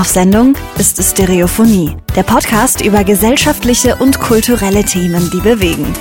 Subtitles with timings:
[0.00, 5.92] Auf Sendung ist Stereophonie, der Podcast über gesellschaftliche und kulturelle Themen, die bewegen.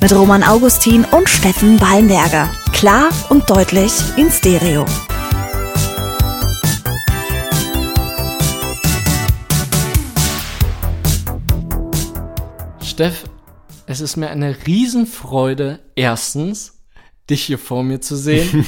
[0.00, 2.50] Mit Roman Augustin und Steffen Ballenberger.
[2.72, 4.86] Klar und deutlich in Stereo.
[12.82, 13.24] Steff,
[13.84, 16.81] es ist mir eine Riesenfreude, erstens,
[17.32, 18.64] dich hier vor mir zu sehen.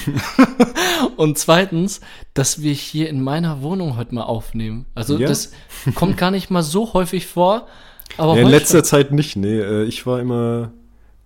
[1.17, 2.01] und zweitens,
[2.35, 4.87] dass wir hier in meiner Wohnung heute mal aufnehmen.
[4.95, 5.29] Also Ja.
[5.29, 5.53] das
[5.95, 7.67] kommt gar nicht mal so häufig vor.
[8.17, 8.85] Aber Ja, in letzter schon.
[8.85, 9.59] Zeit nicht, nee.
[9.61, 10.73] äh, Ich war immer,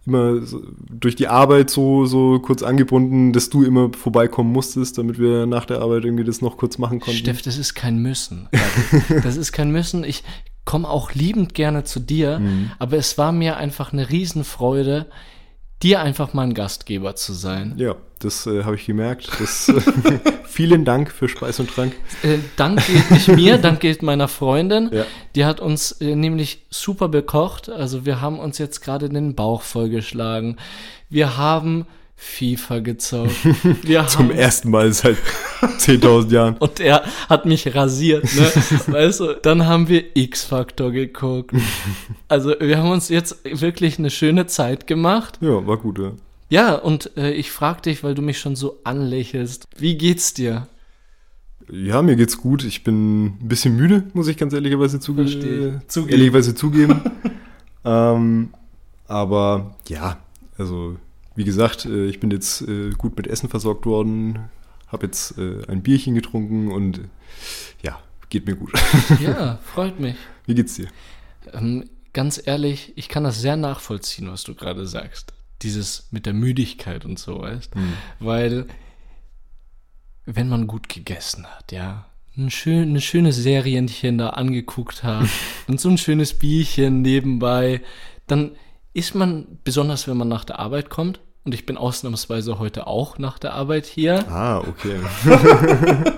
[0.06, 5.18] immer so durch die Arbeit so, so kurz angebunden, dass du immer vorbeikommen musstest, damit
[5.18, 7.18] wir nach der Arbeit irgendwie das noch kurz machen konnten.
[7.18, 8.48] Steff, das ist kein Müssen.
[9.22, 10.04] Das ist kein Müssen.
[10.04, 10.22] Ich
[10.64, 12.70] komme auch liebend gerne zu dir, Mhm.
[12.78, 15.06] aber es war mir einfach eine Riesenfreude,
[15.82, 17.74] dir einfach mal ein Gastgeber zu sein.
[17.76, 19.30] Ja, das äh, habe ich gemerkt.
[19.38, 19.80] Das, äh,
[20.44, 21.94] vielen Dank für Speis und Trank.
[22.22, 24.90] Äh, Dank gilt nicht mir, Dank gilt meiner Freundin.
[24.92, 25.04] Ja.
[25.34, 27.68] Die hat uns äh, nämlich super bekocht.
[27.68, 30.56] Also wir haben uns jetzt gerade den Bauch vollgeschlagen.
[31.08, 31.86] Wir haben
[32.20, 33.30] FIFA gezockt.
[34.08, 35.16] Zum ersten Mal seit
[35.60, 36.56] 10.000 Jahren.
[36.58, 38.50] und er hat mich rasiert, ne?
[38.92, 41.52] weißt du, dann haben wir X-Factor geguckt.
[42.26, 45.38] Also wir haben uns jetzt wirklich eine schöne Zeit gemacht.
[45.40, 46.12] Ja, war gut, ja.
[46.50, 50.66] Ja, und äh, ich frag dich, weil du mich schon so anlächelst, wie geht's dir?
[51.70, 52.64] Ja, mir geht's gut.
[52.64, 55.82] Ich bin ein bisschen müde, muss ich ganz ehrlicherweise zuge Verstehe.
[55.86, 56.12] Zugeben.
[56.12, 57.00] ehrlicherweise zugeben.
[57.84, 58.48] ähm,
[59.06, 60.16] aber ja,
[60.56, 60.96] also
[61.38, 64.50] wie gesagt, äh, ich bin jetzt äh, gut mit Essen versorgt worden,
[64.88, 67.02] habe jetzt äh, ein Bierchen getrunken und
[67.80, 68.72] ja, geht mir gut.
[69.20, 70.16] Ja, freut mich.
[70.46, 70.88] wie geht's dir?
[71.52, 75.32] Ähm, ganz ehrlich, ich kann das sehr nachvollziehen, was du gerade sagst.
[75.62, 77.72] Dieses mit der Müdigkeit und so, weißt
[78.18, 78.66] Weil,
[80.26, 85.28] wenn man gut gegessen hat, ja, ein schön, eine schöne Serienchen da angeguckt hat
[85.68, 87.80] und so ein schönes Bierchen nebenbei,
[88.26, 88.56] dann
[88.92, 93.18] ist man, besonders wenn man nach der Arbeit kommt, und ich bin ausnahmsweise heute auch
[93.18, 95.00] nach der Arbeit hier, Ah, okay.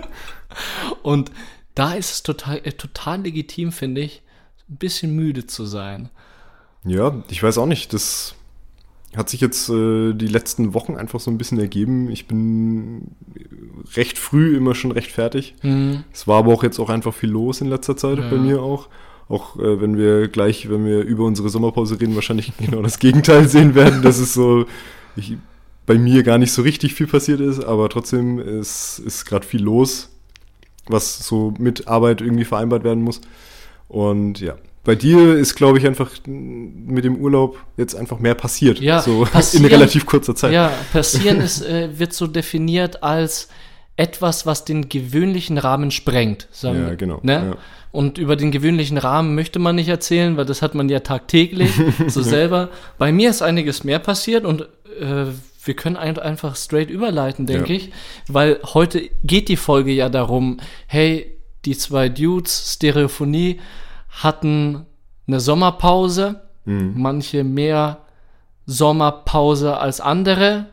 [1.03, 1.31] und
[1.75, 4.23] da ist es total, äh, total legitim, finde ich,
[4.69, 6.09] ein bisschen müde zu sein.
[6.85, 7.93] Ja, ich weiß auch nicht.
[7.93, 8.35] Das
[9.17, 12.11] hat sich jetzt äh, die letzten Wochen einfach so ein bisschen ergeben.
[12.11, 13.13] Ich bin
[13.97, 15.55] recht früh immer schon recht fertig.
[15.63, 16.05] Mhm.
[16.13, 18.29] Es war aber auch jetzt auch einfach viel los in letzter Zeit Ja.
[18.31, 18.89] bei mir auch.
[19.29, 23.49] Auch äh, wenn wir gleich, wenn wir über unsere Sommerpause reden, wahrscheinlich genau das Gegenteil
[23.49, 24.67] sehen werden, dass es so
[25.17, 25.37] ich,
[25.87, 29.63] bei mir gar nicht so richtig viel passiert ist, aber trotzdem ist, ist gerade viel
[29.63, 30.11] los,
[30.87, 33.21] was so mit Arbeit irgendwie vereinbart werden muss.
[33.89, 34.55] Und ja,
[34.85, 38.81] bei dir ist, glaube ich, einfach mit dem Urlaub jetzt einfach mehr passiert.
[38.81, 40.53] Ja, so in relativ kurzer Zeit.
[40.53, 43.49] Ja, passieren ist, äh, wird so definiert als
[43.97, 46.49] etwas, was den gewöhnlichen Rahmen sprengt.
[46.51, 47.33] Sagen Ja, wir, genau, Ne?
[47.33, 47.57] ja.
[47.93, 51.73] Und über den gewöhnlichen Rahmen möchte man nicht erzählen, weil das hat man ja tagtäglich
[52.07, 52.69] so selber.
[52.99, 54.69] Bei mir ist einiges mehr passiert und
[55.01, 55.27] äh,
[55.65, 57.79] wir können ein, einfach straight überleiten, denke Ja.
[57.79, 57.91] ich,
[58.29, 61.37] weil heute geht die Folge ja darum, hey,
[61.67, 63.61] die zwei Dudes, Stereophonie,
[64.09, 64.87] hatten
[65.27, 66.95] eine Sommerpause, Mhm.
[66.97, 67.99] manche mehr
[68.67, 70.67] Sommerpause als andere.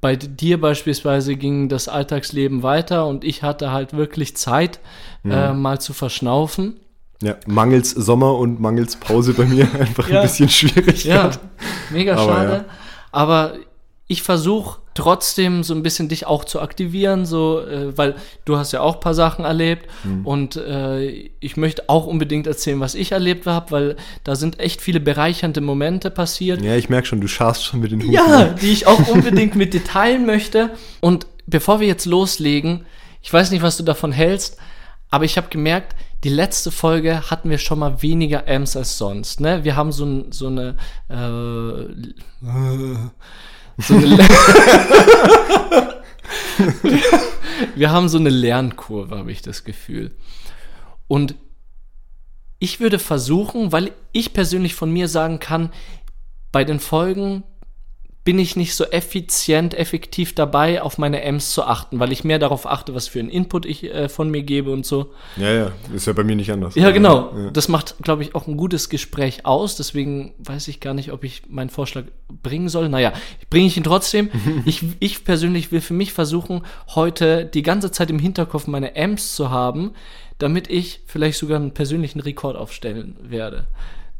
[0.00, 4.80] Bei dir beispielsweise ging das Alltagsleben weiter und ich hatte halt wirklich Zeit,
[5.24, 6.76] äh, mal zu verschnaufen.
[7.22, 10.20] Ja, mangels Sommer und mangels Pause bei mir einfach Ja.
[10.20, 11.04] ein bisschen schwierig.
[11.04, 11.30] Ja,
[11.90, 12.52] mega schade.
[12.52, 12.64] ja.
[13.12, 13.54] Aber
[14.08, 18.14] ich versuche trotzdem so ein bisschen dich auch zu aktivieren, so, äh, weil
[18.44, 20.26] du hast ja auch ein paar Sachen erlebt Mhm.
[20.26, 24.82] und äh, ich möchte auch unbedingt erzählen, was ich erlebt habe, weil da sind echt
[24.82, 26.60] viele bereichernde Momente passiert.
[26.60, 28.12] Ja, ich merke schon, du scharst schon mit den Hufen.
[28.12, 30.70] Ja, die ich auch unbedingt mit dir teilen möchte.
[31.00, 32.84] Und bevor wir jetzt loslegen,
[33.22, 34.58] ich weiß nicht, was du davon hältst,
[35.10, 39.40] aber ich habe gemerkt, die letzte Folge hatten wir schon mal weniger Ms als sonst.
[39.40, 39.64] Ne?
[39.64, 40.76] Wir haben so, ein, so eine
[41.08, 41.86] äh,
[43.78, 44.18] so eine
[47.74, 50.14] wir haben so eine Lernkurve, habe ich das Gefühl.
[51.08, 51.34] Und
[52.58, 55.70] ich würde versuchen, weil ich persönlich von mir sagen kann,
[56.52, 57.42] bei den Folgen
[58.24, 62.38] bin ich nicht so effizient, effektiv dabei, auf meine Ms zu achten, weil ich mehr
[62.38, 65.12] darauf achte, was für einen Input ich äh, von mir gebe und so.
[65.36, 66.76] ja, ja, ist ja bei mir nicht anders.
[66.76, 67.32] Ja, genau.
[67.36, 67.50] Ja.
[67.50, 69.74] Das macht, glaube ich, auch ein gutes Gespräch aus.
[69.74, 72.04] Deswegen weiß ich gar nicht, ob ich meinen Vorschlag
[72.42, 72.88] bringen soll.
[72.88, 73.12] Naja,
[73.50, 74.30] bringe ich ihn trotzdem.
[74.66, 76.62] ich, ich persönlich will für mich versuchen,
[76.94, 79.94] heute die ganze Zeit im Hinterkopf meine Amps zu haben,
[80.38, 83.66] damit ich vielleicht sogar einen persönlichen Rekord aufstellen werde.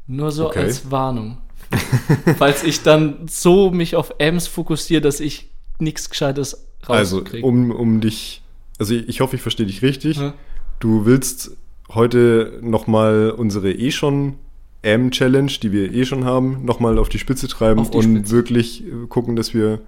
[0.08, 0.58] Nur so Okay.
[0.58, 1.38] als Warnung.
[2.38, 5.48] Falls ich dann so mich auf Amps fokussiere, dass ich
[5.78, 7.46] nichts Gescheites Also, rauskriege.
[7.46, 8.42] um, um dich,
[8.78, 10.16] also ich hoffe, ich verstehe dich richtig.
[10.18, 10.34] Ja.
[10.80, 11.52] Du willst
[11.90, 14.34] heute nochmal unsere eh schon
[14.82, 18.30] M-Challenge, die wir eh schon haben, nochmal auf die Spitze treiben die und Spitze.
[18.34, 19.80] wirklich äh, gucken, dass wir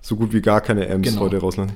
[0.00, 1.20] so gut wie gar keine M's Genau.
[1.20, 1.72] heute rauslassen.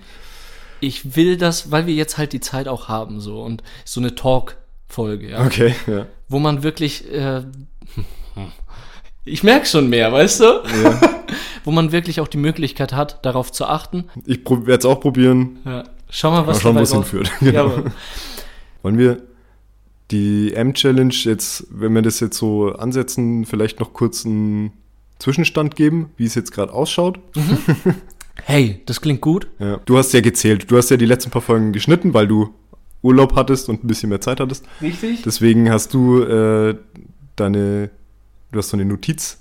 [0.81, 4.14] Ich will das, weil wir jetzt halt die Zeit auch haben, so und so eine
[4.17, 5.44] Talk-Folge, ja.
[5.46, 6.06] Okay, ja.
[6.28, 7.43] Wo man wirklich, äh,
[9.24, 10.44] ich merke schon mehr, weißt du?
[10.44, 11.00] ja.
[11.64, 14.04] Wo man wirklich auch die Möglichkeit hat, darauf zu achten.
[14.26, 15.58] Ich werde es auch probieren.
[15.64, 15.84] Ja.
[16.10, 17.30] Schau mal, was schauen, dabei wo es raus- hinführt.
[17.40, 17.72] Genau.
[18.82, 19.22] Wollen wir
[20.10, 24.72] die M-Challenge jetzt, wenn wir das jetzt so ansetzen, vielleicht noch kurz einen
[25.18, 27.18] Zwischenstand geben, wie es jetzt gerade ausschaut?
[28.44, 29.46] hey, das klingt gut.
[29.58, 29.80] Ja.
[29.86, 30.70] Du hast ja gezählt.
[30.70, 32.52] Du hast ja die letzten paar Folgen geschnitten, weil du
[33.02, 34.66] Urlaub hattest und ein bisschen mehr Zeit hattest.
[34.82, 35.22] Richtig?
[35.22, 36.74] Deswegen hast du äh,
[37.36, 37.90] deine,
[38.54, 39.38] du hast so eine Notiz,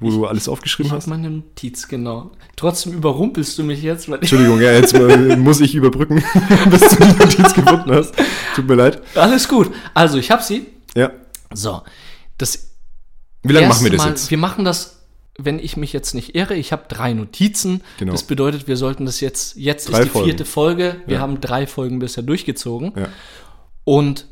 [0.00, 1.06] wo du alles Ich aufgeschrieben habe hast.
[1.06, 2.32] meine Notiz, genau.
[2.56, 6.22] Trotzdem überrumpelst du mich jetzt, ich, Entschuldigung, ja, jetzt mal, muss ich überbrücken,
[6.70, 8.14] bis du die Notiz gefunden hast.
[8.56, 9.00] Tut mir leid.
[9.14, 9.70] Alles gut.
[9.94, 10.66] Also, ich habe sie.
[10.96, 11.10] Ja.
[11.52, 11.82] So.
[12.38, 12.70] Das
[13.42, 14.30] Wie lange machen wir das Mal, jetzt?
[14.30, 15.00] Wir machen das,
[15.38, 16.54] wenn ich mich jetzt nicht irre.
[16.54, 17.82] Ich habe drei Notizen.
[17.98, 18.12] Genau.
[18.12, 20.26] Das bedeutet, wir sollten das jetzt, jetzt Drei ist die Folgen.
[20.28, 20.96] vierte Folge.
[21.06, 21.20] Wir Ja.
[21.22, 22.92] haben drei Folgen bisher durchgezogen.
[22.96, 23.08] Ja.
[23.84, 24.26] Und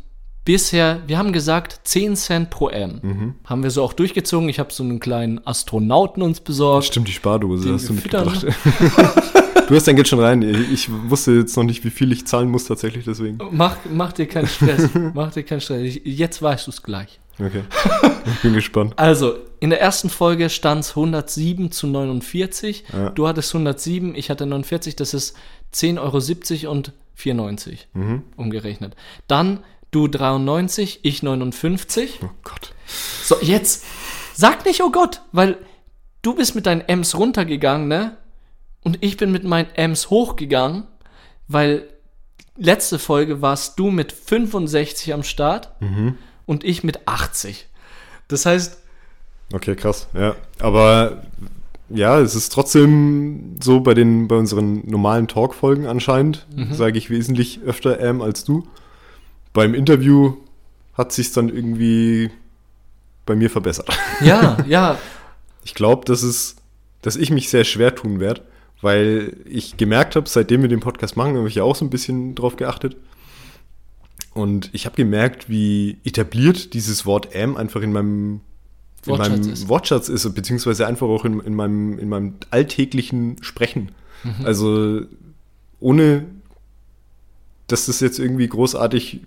[0.44, 3.00] bisher, wir haben gesagt, 10 Cent pro M.
[3.02, 3.34] Mhm.
[3.44, 4.48] Haben wir so auch durchgezogen.
[4.48, 6.86] Ich habe so einen kleinen Astronauten uns besorgt.
[6.86, 8.46] Stimmt, die Spardose Den hast du mitgebracht.
[9.68, 10.42] du hast dein Geld schon rein.
[10.72, 13.38] Ich wusste jetzt noch nicht, wie viel ich zahlen muss tatsächlich, deswegen.
[13.50, 14.88] Mach, mach dir keinen Stress.
[15.14, 15.82] mach dir keinen Stress.
[15.82, 17.18] Ich- Jetzt weißt du es gleich.
[17.38, 17.62] Okay.
[18.26, 18.92] Ich bin gespannt.
[18.96, 22.84] Also, in der ersten Folge stand es 107 zu 49.
[22.92, 23.08] Ja.
[23.10, 24.96] Du hattest 107, ich hatte 49.
[24.96, 25.34] Das ist
[25.74, 28.22] 10,70 Euro und 94 Mhm.
[28.36, 28.94] umgerechnet.
[29.28, 29.60] Dann
[29.92, 32.20] du 93, ich 59.
[32.24, 32.74] Oh Gott.
[33.22, 33.84] So, jetzt
[34.34, 35.58] sag nicht, oh Gott, weil
[36.22, 38.16] du bist mit deinen M's runtergegangen, ne?
[38.82, 40.88] Und ich bin mit meinen M's hochgegangen,
[41.46, 41.88] weil
[42.56, 45.72] letzte Folge warst du mit 65 am Start
[46.46, 47.68] und ich mit 80.
[48.26, 48.82] Das heißt,
[49.52, 50.08] Okay, krass.
[50.14, 50.34] Ja.
[50.58, 51.22] Aber
[51.88, 57.60] ja, es ist trotzdem so bei den bei unseren normalen Talk-Folgen anscheinend, sage ich wesentlich
[57.62, 58.66] öfter ähm als du.
[59.52, 60.36] Beim Interview
[60.94, 62.30] hat sich dann irgendwie
[63.26, 63.88] bei mir verbessert.
[64.20, 64.98] ja, ja,
[65.64, 66.56] Ich glaube, dass es,
[67.02, 68.42] dass ich mich sehr schwer tun werde,
[68.80, 71.90] weil ich gemerkt habe, seitdem wir den Podcast machen, habe ich ja auch so ein
[71.90, 72.96] bisschen drauf geachtet.
[74.34, 78.40] Und ich habe gemerkt, wie etabliert dieses Wort M einfach in meinem
[79.04, 79.68] in Wortschatz meinem ist.
[79.68, 83.90] Wortschatz ist, beziehungsweise einfach auch in, in, meinem, in meinem alltäglichen Sprechen.
[84.22, 84.46] Mhm.
[84.46, 85.00] Also
[85.80, 86.26] ohne,
[87.66, 89.22] dass das jetzt irgendwie großartig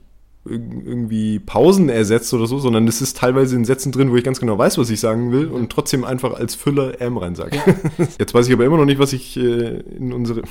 [0.47, 4.39] irgendwie Pausen ersetzt oder so, sondern es ist teilweise in Sätzen drin, wo ich ganz
[4.39, 7.57] genau weiß, was ich sagen will und trotzdem einfach als Füller M rein sage.
[8.19, 10.43] Jetzt weiß ich aber immer noch nicht, was ich äh, in unsere...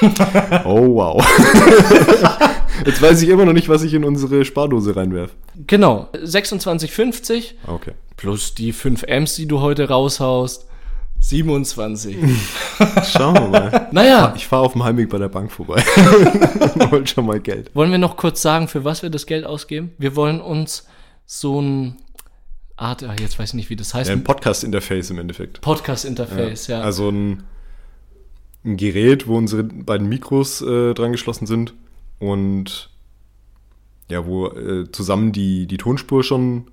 [0.64, 1.22] oh wow.
[2.86, 5.34] Jetzt weiß ich immer noch nicht, was ich in unsere Spardose reinwerfe.
[5.66, 6.08] genau.
[6.14, 7.92] 26,50 Okay.
[8.16, 10.66] plus die 5 M's, die du heute raushaust.
[11.28, 12.16] 27.
[13.10, 13.88] Schauen wir mal.
[13.92, 15.82] naja, Ich fahre auf dem Heimweg bei der Bank vorbei.
[16.90, 17.70] Hol schon mal Geld.
[17.74, 19.92] wollen wir noch kurz sagen, für was wir das Geld ausgeben?
[19.98, 20.86] Wir wollen uns
[21.24, 21.96] so ein
[22.76, 25.60] Art, ah, jetzt weiß ich nicht, wie das heißt, Ja, ein Podcast-Interface im Endeffekt.
[25.62, 26.80] Podcast-Interface, ja.
[26.82, 27.44] Also ein,
[28.64, 31.72] ein Gerät, wo unsere beiden Mikros äh, dran geschlossen sind
[32.18, 32.90] und
[34.10, 36.66] ja, wo äh, zusammen die, die Tonspur schon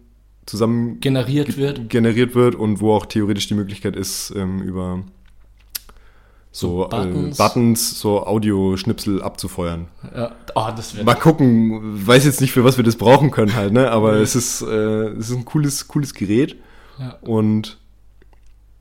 [0.46, 1.90] zusammen generiert wird.
[1.90, 5.04] generiert wird und wo auch theoretisch die Möglichkeit ist, ähm, über
[6.52, 7.40] so, So Buttons.
[7.40, 9.88] Äh, Buttons, so Audioschnipsel abzufeuern.
[10.14, 10.36] Ja.
[10.56, 13.90] Oh, das Mal gucken, weiß jetzt nicht, für was wir das brauchen können halt, ne?
[13.92, 14.66] Aber es ist, äh,
[15.10, 16.58] es ist ein cooles, cooles Gerät
[17.00, 17.18] Ja.
[17.22, 17.78] und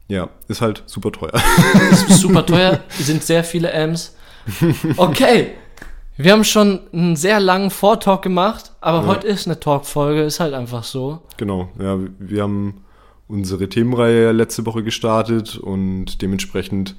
[0.08, 1.30] ja, ist halt super teuer.
[1.92, 4.16] Ist super teuer, sind sehr viele M's.
[4.96, 5.52] Okay,
[6.22, 10.54] wir haben schon einen sehr langen Vortalk gemacht, aber heute ist eine Talk-Folge, ist halt
[10.54, 11.20] einfach so.
[11.36, 12.82] Genau, ja, wir haben
[13.28, 16.96] unsere Themenreihe ja letzte Woche gestartet und dementsprechend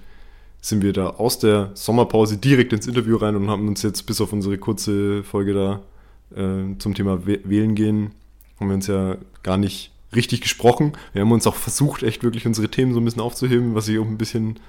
[0.61, 4.21] sind wir da aus der Sommerpause direkt ins Interview rein und haben uns jetzt bis
[4.21, 8.11] auf unsere kurze Folge da äh, zum Thema Wäh- Wählen gehen,
[8.59, 10.93] haben wir uns ja gar nicht richtig gesprochen.
[11.13, 13.97] Wir haben uns auch versucht, echt wirklich unsere Themen so ein bisschen aufzuheben, was ich
[13.97, 14.59] auch ein bisschen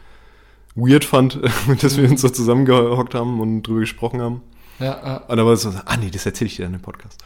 [0.74, 1.38] weird fand,
[1.82, 4.42] dass wir uns so zusammengehockt haben und drüber gesprochen haben.
[4.78, 5.16] Ja, ja.
[5.28, 7.18] Und da war es so, ah nee, das erzähle ich dir dann im Podcast.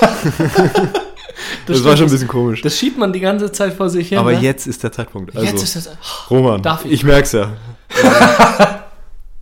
[1.66, 2.62] Das, Das, war schon ein bisschen komisch.
[2.62, 4.18] das, schiebt man die ganze Zeit vor sich hin.
[4.18, 4.40] Aber ne?
[4.40, 5.36] jetzt ist der Zeitpunkt.
[5.36, 5.90] Also, jetzt ist das.
[6.30, 6.92] Roman, Darf ich?
[6.92, 7.52] ich merk's ja.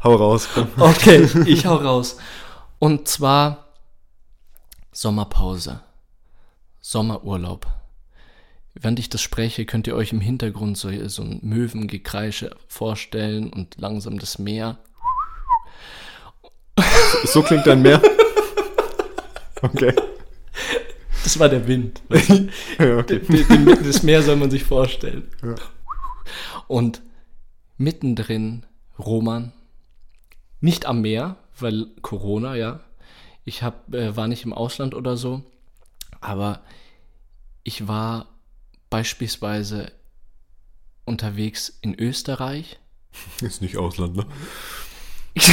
[0.04, 0.48] Hau raus.
[0.52, 0.68] Komm.
[0.76, 2.18] Okay, ich hau raus.
[2.78, 3.66] Und zwar
[4.92, 5.80] Sommerpause.
[6.80, 7.66] Sommerurlaub.
[8.78, 13.76] Während ich das spreche, könnt ihr euch im Hintergrund so, so ein Möwengekreische vorstellen und
[13.78, 14.78] langsam das Meer.
[17.24, 18.02] So klingt dein Meer.
[19.62, 19.94] Okay.
[21.24, 22.02] Das war der Wind.
[22.78, 23.22] ja, okay.
[23.82, 25.26] Das Meer soll man sich vorstellen.
[25.42, 25.54] Ja.
[26.68, 27.00] Und
[27.78, 28.66] mittendrin
[28.98, 29.52] Roman,
[30.60, 32.80] nicht am Meer, weil Corona, ja.
[33.44, 35.42] Ich hab, äh, war nicht im Ausland oder so,
[36.20, 36.60] aber
[37.62, 38.35] ich war
[38.90, 39.92] beispielsweise
[41.04, 42.78] unterwegs in Österreich.
[43.40, 44.26] Ist nicht Ausland, ne?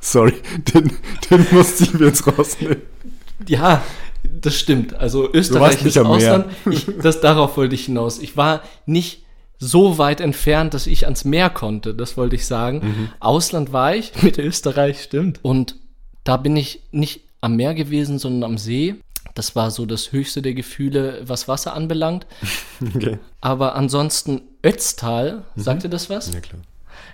[0.00, 0.34] Sorry,
[0.72, 0.92] den,
[1.30, 2.82] den musste ich mir jetzt rausnehmen.
[3.46, 3.82] Ja,
[4.22, 4.94] das stimmt.
[4.94, 5.98] Also Österreich ist.
[5.98, 6.46] Ausland.
[6.70, 8.18] Ich, das, darauf wollte ich hinaus.
[8.18, 9.24] Ich war nicht
[9.58, 11.94] so weit entfernt, dass ich ans Meer konnte.
[11.94, 12.80] Das wollte ich sagen.
[12.82, 13.08] Mhm.
[13.20, 15.40] Ausland war ich, mit Österreich, stimmt.
[15.42, 15.76] Und
[16.24, 18.96] da bin ich nicht am Meer gewesen, sondern am See.
[19.36, 22.26] Das war so das höchste der Gefühle, was Wasser anbelangt.
[22.94, 23.18] Okay.
[23.40, 26.34] Aber ansonsten Ötztal, sagt ihr das was?
[26.34, 26.60] Ja, klar.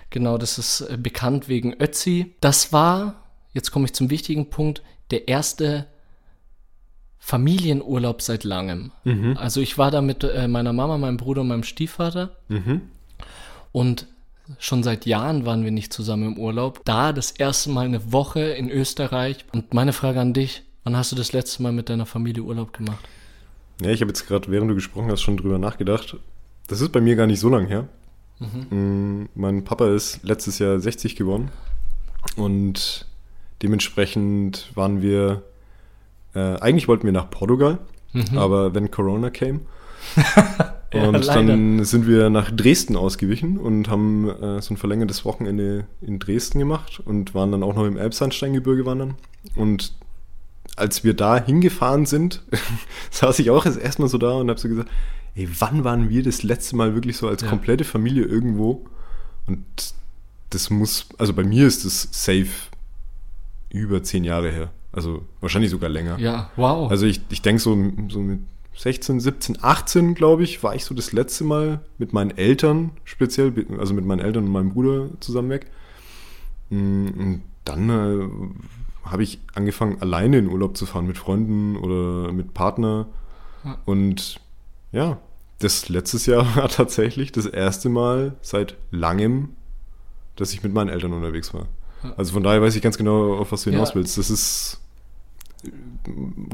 [0.09, 2.35] Genau, das ist äh, bekannt wegen Ötzi.
[2.41, 5.87] Das war, jetzt komme ich zum wichtigen Punkt, der erste
[7.19, 8.91] Familienurlaub seit langem.
[9.37, 12.35] Also ich war da mit äh, meiner Mama, meinem Bruder und meinem Stiefvater.
[13.71, 14.07] Und
[14.59, 16.81] schon seit Jahren waren wir nicht zusammen im Urlaub.
[16.83, 19.45] Da das erste Mal eine Woche in Österreich.
[19.53, 22.73] Und meine Frage an dich, wann hast du das letzte Mal mit deiner Familie Urlaub
[22.73, 23.03] gemacht?
[23.81, 26.17] Ja, ich habe jetzt gerade, während du gesprochen hast, schon drüber nachgedacht.
[26.67, 27.87] Das ist bei mir gar nicht so lang her.
[28.69, 31.49] Mm, Mein Papa ist letztes Jahr 60 geworden
[32.35, 33.05] und
[33.61, 35.43] dementsprechend waren wir,
[36.35, 37.79] äh, eigentlich wollten wir nach Portugal,
[38.35, 39.61] aber wenn Corona came,
[40.93, 41.43] Ja, und leider.
[41.43, 46.59] dann sind wir nach Dresden ausgewichen und haben äh, so ein verlängertes Wochenende in Dresden
[46.59, 49.15] gemacht und waren dann auch noch im Elbsandsteingebirge wandern.
[49.55, 49.93] Und
[50.75, 52.43] als wir da hingefahren sind,
[53.11, 54.89] saß ich auch erst erstmal so da und habe so gesagt,
[55.35, 57.49] ey, wann waren wir das letzte Mal wirklich so als Ja.
[57.49, 58.85] komplette Familie irgendwo?
[59.47, 59.63] Und
[60.49, 62.47] das muss, also bei mir ist das safe
[63.69, 64.71] über zehn Jahre her.
[64.91, 66.19] Also wahrscheinlich sogar länger.
[66.19, 66.89] Ja, wow.
[66.91, 67.75] Also ich, ich denke so,
[68.09, 68.39] so mit
[68.75, 73.51] 16, 17, 18, glaube ich, war ich so das letzte Mal mit meinen Eltern speziell,
[73.79, 75.67] also mit meinen Eltern und meinem Bruder zusammen weg.
[76.69, 78.27] Mm, Und dann äh,
[79.03, 83.07] habe ich angefangen, alleine in Urlaub zu fahren mit Freunden oder mit Partner.
[83.63, 83.77] Ja.
[83.85, 84.39] Und
[84.91, 85.17] ja,
[85.59, 89.49] das letztes Jahr war tatsächlich das erste Mal seit langem,
[90.35, 91.67] dass ich mit meinen Eltern unterwegs war.
[92.03, 92.13] Ja.
[92.17, 93.95] Also von daher weiß ich ganz genau, auf was du hinaus Ja.
[93.95, 94.17] willst.
[94.17, 94.81] Das ist
[95.65, 95.69] äh,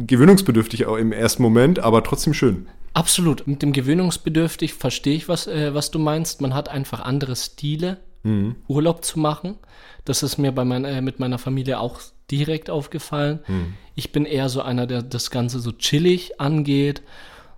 [0.06, 2.68] gewöhnungsbedürftig auch im ersten Moment, aber trotzdem schön.
[2.94, 3.46] Absolut.
[3.48, 6.41] Mit dem gewöhnungsbedürftig verstehe ich, was, äh, was du meinst.
[6.41, 8.56] Man hat einfach andere Stile, Mhm.
[8.68, 9.56] Urlaub zu machen.
[10.03, 12.01] Das ist mir bei mein, äh, mit meiner Familie auch
[12.32, 13.40] direkt aufgefallen.
[13.48, 13.74] Mhm.
[13.96, 17.02] Ich bin eher so einer, der das Ganze so chillig angeht.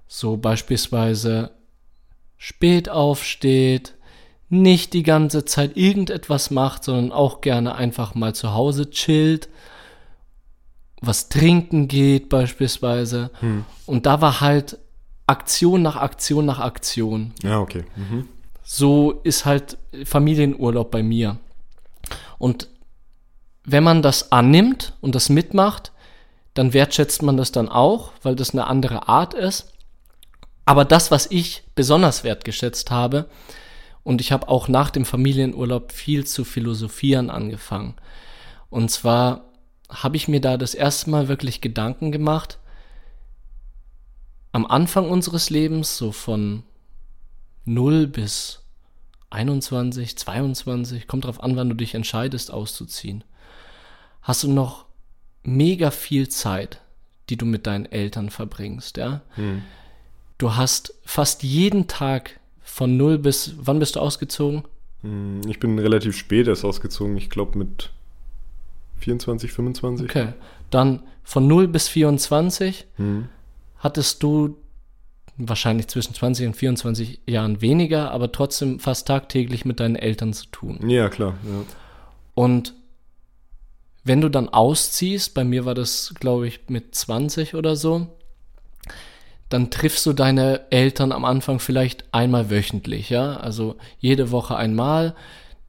[0.08, 1.52] So beispielsweise
[2.38, 3.94] spät aufsteht,
[4.50, 9.48] nicht die ganze Zeit irgendetwas macht, sondern auch gerne einfach mal zu Hause chillt,
[11.00, 13.32] was trinken geht beispielsweise.
[13.86, 14.80] Und da war halt
[15.28, 17.32] Aktion nach Aktion nach Aktion.
[17.42, 17.86] Ja, okay.
[17.96, 18.28] Mhm.
[18.64, 21.38] So ist halt Familienurlaub bei mir.
[22.38, 22.68] Und
[23.64, 25.92] wenn man das annimmt und das mitmacht,
[26.54, 29.72] dann wertschätzt man das dann auch, weil das eine andere Art ist.
[30.66, 33.28] Aber das, was ich besonders wertgeschätzt habe,
[34.04, 37.96] und ich habe auch nach dem Familienurlaub viel zu philosophieren angefangen.
[38.70, 39.46] Und zwar
[39.90, 42.58] habe ich mir da das erste Mal wirklich Gedanken gemacht,
[44.54, 46.64] am Anfang unseres Lebens, so von
[47.66, 48.64] 0 bis
[49.30, 53.24] 21, 22, kommt drauf an, wann du dich entscheidest auszuziehen,
[54.22, 54.86] hast du noch
[55.44, 56.82] mega viel Zeit,
[57.30, 59.22] die du mit deinen Eltern verbringst, ja?
[60.38, 64.64] Du hast fast jeden Tag von 0 bis, wann bist du ausgezogen?
[65.02, 67.92] Mm, Ich bin relativ spät erst ausgezogen, ich glaube mit
[69.00, 70.10] 24, 25.
[70.10, 70.34] Okay.
[70.70, 73.30] Dann von 0 bis 24 Mhm.
[73.78, 74.58] hattest du
[75.38, 80.46] wahrscheinlich zwischen 20 und 24 Jahren weniger, aber trotzdem fast tagtäglich mit deinen Eltern zu
[80.48, 80.88] tun.
[80.88, 81.34] Ja, klar.
[81.44, 81.64] Ja.
[82.36, 82.76] Und
[84.04, 88.08] wenn du dann ausziehst, bei mir war das, glaube ich, mit 20 oder so,
[89.50, 93.38] dann triffst du deine Eltern am Anfang vielleicht einmal wöchentlich, ja?
[93.38, 95.14] Also jede Woche einmal.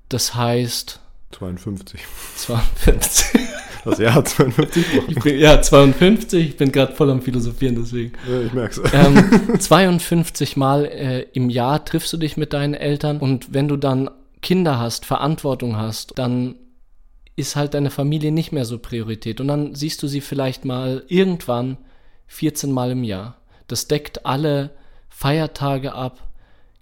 [0.09, 1.01] Das heißt
[1.33, 2.01] 52.
[2.37, 3.41] 52.
[3.85, 6.51] Das Jahr 52 Ich bin, ja, 52.
[6.51, 8.13] Ich bin gerade voll am Philosophieren, deswegen.
[8.31, 8.81] Ja, ich merk's.
[8.93, 13.77] ähm, 52 Mal äh, im Jahr triffst du dich mit deinen Eltern und wenn du
[13.77, 14.09] dann
[14.41, 16.55] Kinder hast, Verantwortung hast, dann
[17.37, 21.05] ist halt deine Familie nicht mehr so Priorität und dann siehst du sie vielleicht mal
[21.09, 21.79] irgendwann
[22.27, 23.37] 14 Mal im Jahr.
[23.69, 24.71] Das deckt alle
[25.09, 26.29] Feiertage ab,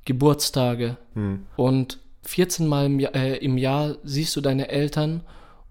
[0.04, 1.46] Geburtstage Hm.
[1.56, 5.22] und 14 Mal im Jahr, äh, im Jahr siehst du deine Eltern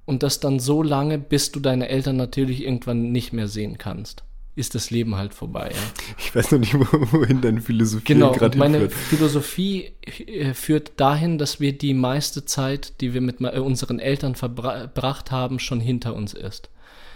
[0.06, 4.24] und das dann so lange, bis du deine Eltern natürlich irgendwann nicht mehr sehen kannst.
[4.60, 5.72] Ist das Leben halt vorbei.
[5.74, 5.78] Ja?
[6.18, 9.02] Ich weiß noch nicht, wohin deine Philosophie Genau, gerade und meine hinführt.
[9.08, 14.36] Philosophie äh, führt dahin, dass wir die meiste Zeit, die wir mit äh, unseren Eltern
[14.36, 16.70] verbracht haben, schon hinter uns ist.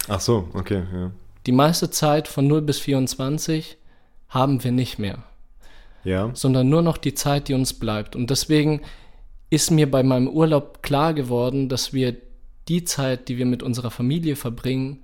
[0.07, 1.11] Ach so, okay, ja.
[1.45, 3.77] Die meiste Zeit von 0 bis 24
[4.29, 5.23] haben wir nicht mehr,
[6.05, 8.15] Ja, sondern nur noch die Zeit, die uns bleibt.
[8.15, 8.81] Und deswegen
[9.49, 12.15] ist mir bei meinem Urlaub klar geworden, dass wir
[12.69, 15.03] die Zeit, die wir mit unserer Familie verbringen,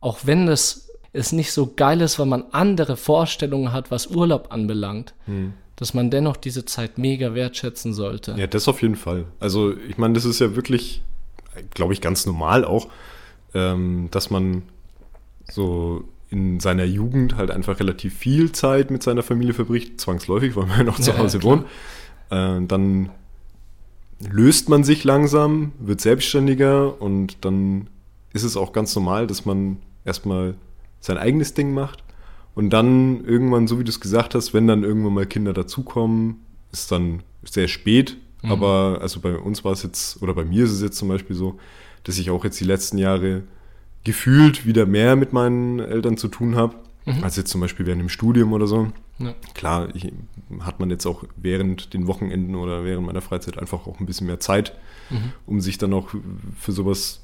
[0.00, 4.48] auch wenn es, es nicht so geil ist, weil man andere Vorstellungen hat, was Urlaub
[4.50, 5.14] anbelangt,
[5.76, 8.34] dass man dennoch diese Zeit mega wertschätzen sollte.
[8.36, 9.24] ja, das auf jeden Fall.
[9.40, 11.02] Also ich meine, das ist ja wirklich,
[11.74, 12.88] glaube ich, ganz normal auch,
[13.54, 14.62] ähm, dass man
[15.50, 20.66] so in seiner Jugend halt einfach relativ viel Zeit mit seiner Familie verbricht, zwangsläufig, weil
[20.66, 21.64] man ja noch zu Ja, Hause wohnt.
[22.30, 23.08] Äh, dann
[24.20, 27.88] löst man sich langsam, wird selbstständiger und dann
[28.34, 30.54] ist es auch ganz normal, dass man erstmal
[31.00, 32.02] sein eigenes Ding macht
[32.54, 36.40] und dann irgendwann, so wie du es gesagt hast, wenn dann irgendwann mal Kinder dazukommen,
[36.72, 38.16] ist dann sehr spät.
[38.42, 38.52] Mhm.
[38.52, 41.34] Aber also bei uns war es jetzt, oder bei mir ist es jetzt zum Beispiel
[41.36, 41.58] so,
[42.04, 43.42] dass ich auch jetzt die letzten Jahre
[44.04, 46.76] gefühlt wieder mehr mit meinen Eltern zu tun habe,
[47.22, 48.84] als jetzt zum Beispiel während dem Studium oder so.
[48.84, 48.92] Mhm.
[49.26, 49.34] Ja.
[49.54, 50.12] Klar, ich,
[50.60, 54.26] hat man jetzt auch während den Wochenenden oder während meiner Freizeit einfach auch ein bisschen
[54.26, 54.74] mehr Zeit,
[55.10, 55.32] Mhm.
[55.46, 56.10] um sich dann auch
[56.58, 57.22] für sowas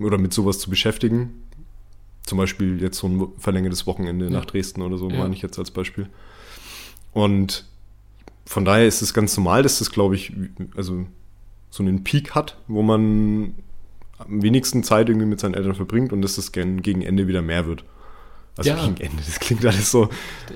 [0.00, 1.42] oder mit sowas zu beschäftigen.
[2.26, 4.30] Zum Beispiel jetzt so ein verlängertes Wochenende Ja.
[4.30, 5.18] nach Dresden oder so, Ja.
[5.18, 6.08] meine ich jetzt als Beispiel.
[7.12, 7.64] Und
[8.46, 10.32] von daher ist es ganz normal, dass das, glaube ich,
[10.76, 11.06] also
[11.70, 13.54] so einen Peak hat, wo man
[14.18, 17.42] am wenigsten Zeit irgendwie mit seinen Eltern verbringt und dass das gen- gegen Ende wieder
[17.42, 17.84] mehr wird.
[18.56, 18.76] Also Ja.
[18.86, 20.10] gegen Ende, das klingt alles so,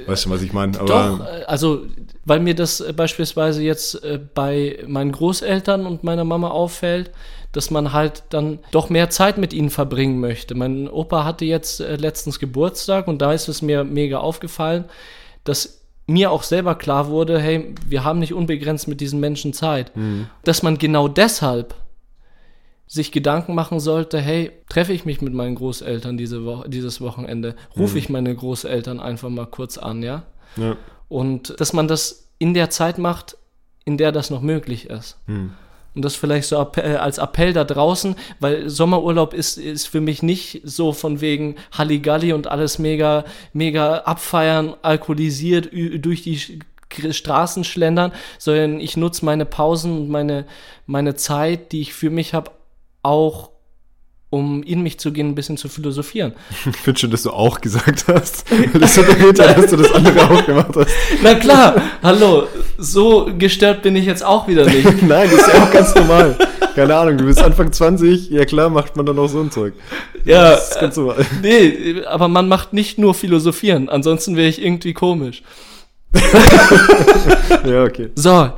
[0.07, 0.79] weißt du, was ich meine?
[0.79, 1.87] Aber Doch, äh, also
[2.25, 7.13] weil mir das äh, beispielsweise jetzt äh, bei meinen Großeltern und meiner Mama auffällt,
[7.55, 10.55] dass man halt dann doch mehr Zeit mit ihnen verbringen möchte.
[10.55, 14.85] Mein Opa hatte jetzt äh, letztens Geburtstag und da ist es mir mega aufgefallen,
[15.45, 19.93] dass mir auch selber klar wurde, hey, wir haben nicht unbegrenzt mit diesen Menschen Zeit.
[20.43, 21.75] Dass man genau deshalb
[22.87, 27.57] sich Gedanken machen sollte, hey, treffe ich mich mit meinen Großeltern diese Woche, dieses Wochenende,
[27.77, 30.25] rufe ich meine Großeltern einfach mal kurz an, ja?
[30.57, 30.77] ja.
[31.09, 33.39] Und dass man das in der Zeit macht,
[33.85, 35.19] in der das noch möglich ist.
[35.95, 40.23] Und das vielleicht so äh, als Appell da draußen, weil Sommerurlaub ist, ist für mich
[40.23, 46.61] nicht so von wegen Halligalli und alles mega, mega abfeiern, alkoholisiert, durch die
[47.13, 50.47] Straßen schlendern, sondern ich nutze meine Pausen und meine,
[50.87, 52.51] meine Zeit, die ich für mich habe,
[53.03, 53.51] auch
[54.35, 56.33] um in mich zu gehen, ein bisschen zu philosophieren.
[56.69, 58.45] Ich finde schon, dass du auch gesagt hast.
[58.75, 60.91] Das suggeriert ja, dass du das andere auch gemacht hast.
[61.23, 64.85] Na klar, hallo, so gestört bin ich jetzt auch wieder nicht.
[65.03, 66.37] Nein, das ist ja auch ganz normal.
[66.75, 69.75] Keine Ahnung, du bist Anfang 20, ja klar, macht man dann auch so ein Zeug.
[70.25, 71.25] Ja, Das ist ganz normal.
[71.41, 75.43] Nee, aber man macht nicht nur philosophieren, ansonsten wäre ich irgendwie komisch.
[77.65, 78.11] Ja, okay.
[78.15, 78.51] So,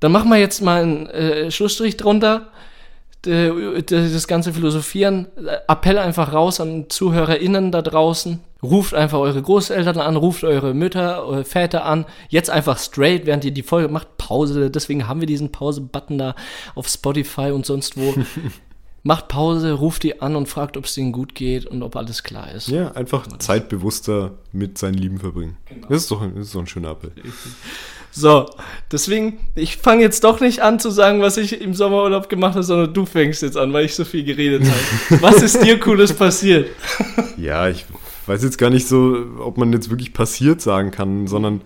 [0.00, 2.48] dann machen wir jetzt mal einen äh, Schlussstrich drunter.
[3.24, 5.26] D- Das ganze Philosophieren.
[5.36, 8.40] Äh, Appell einfach raus an ZuhörerInnen da draußen.
[8.62, 12.04] Ruft einfach eure Großeltern an, ruft eure Mütter, eure Väter an.
[12.28, 14.70] Jetzt einfach straight, während ihr die Folge macht, Pause.
[14.70, 16.34] Deswegen haben wir diesen Pause-Button da
[16.74, 18.14] auf Spotify und sonst wo.
[19.02, 22.22] macht Pause, ruft die an und fragt, ob es denen gut geht und ob alles
[22.22, 22.68] klar ist.
[22.68, 25.56] Ja, einfach zeitbewusster mit seinen Lieben verbringen.
[25.88, 27.12] Das, ist doch, das ist doch ein schöner Appell.
[28.12, 28.50] So,
[28.90, 32.64] deswegen, ich fange jetzt doch nicht an zu sagen, was ich im Sommerurlaub gemacht habe,
[32.64, 35.22] sondern du fängst jetzt an, weil ich so viel geredet habe.
[35.22, 36.68] Was ist dir Cooles passiert?
[37.36, 37.86] Ja, ich
[38.26, 41.62] weiß jetzt gar nicht so, ob man jetzt wirklich passiert sagen kann, sondern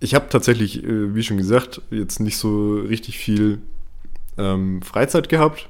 [0.00, 3.62] ich habe tatsächlich, äh, wie schon gesagt, jetzt nicht so richtig viel
[4.38, 5.68] ähm, Freizeit gehabt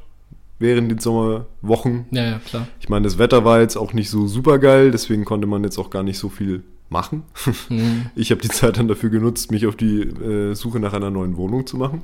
[0.59, 2.07] während den Sommerwochen.
[2.11, 2.67] Ja, ja, klar.
[2.81, 5.79] Ich meine, das Wetter war jetzt auch nicht so super geil, deswegen konnte man jetzt
[5.79, 7.25] auch gar nicht so viel machen.
[7.69, 8.07] Mhm.
[8.17, 11.37] Ich habe die Zeit dann dafür genutzt, mich auf die äh, Suche nach einer neuen
[11.37, 12.03] Wohnung zu machen.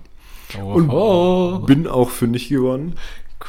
[0.62, 2.94] Und oh, bin auch fündig geworden.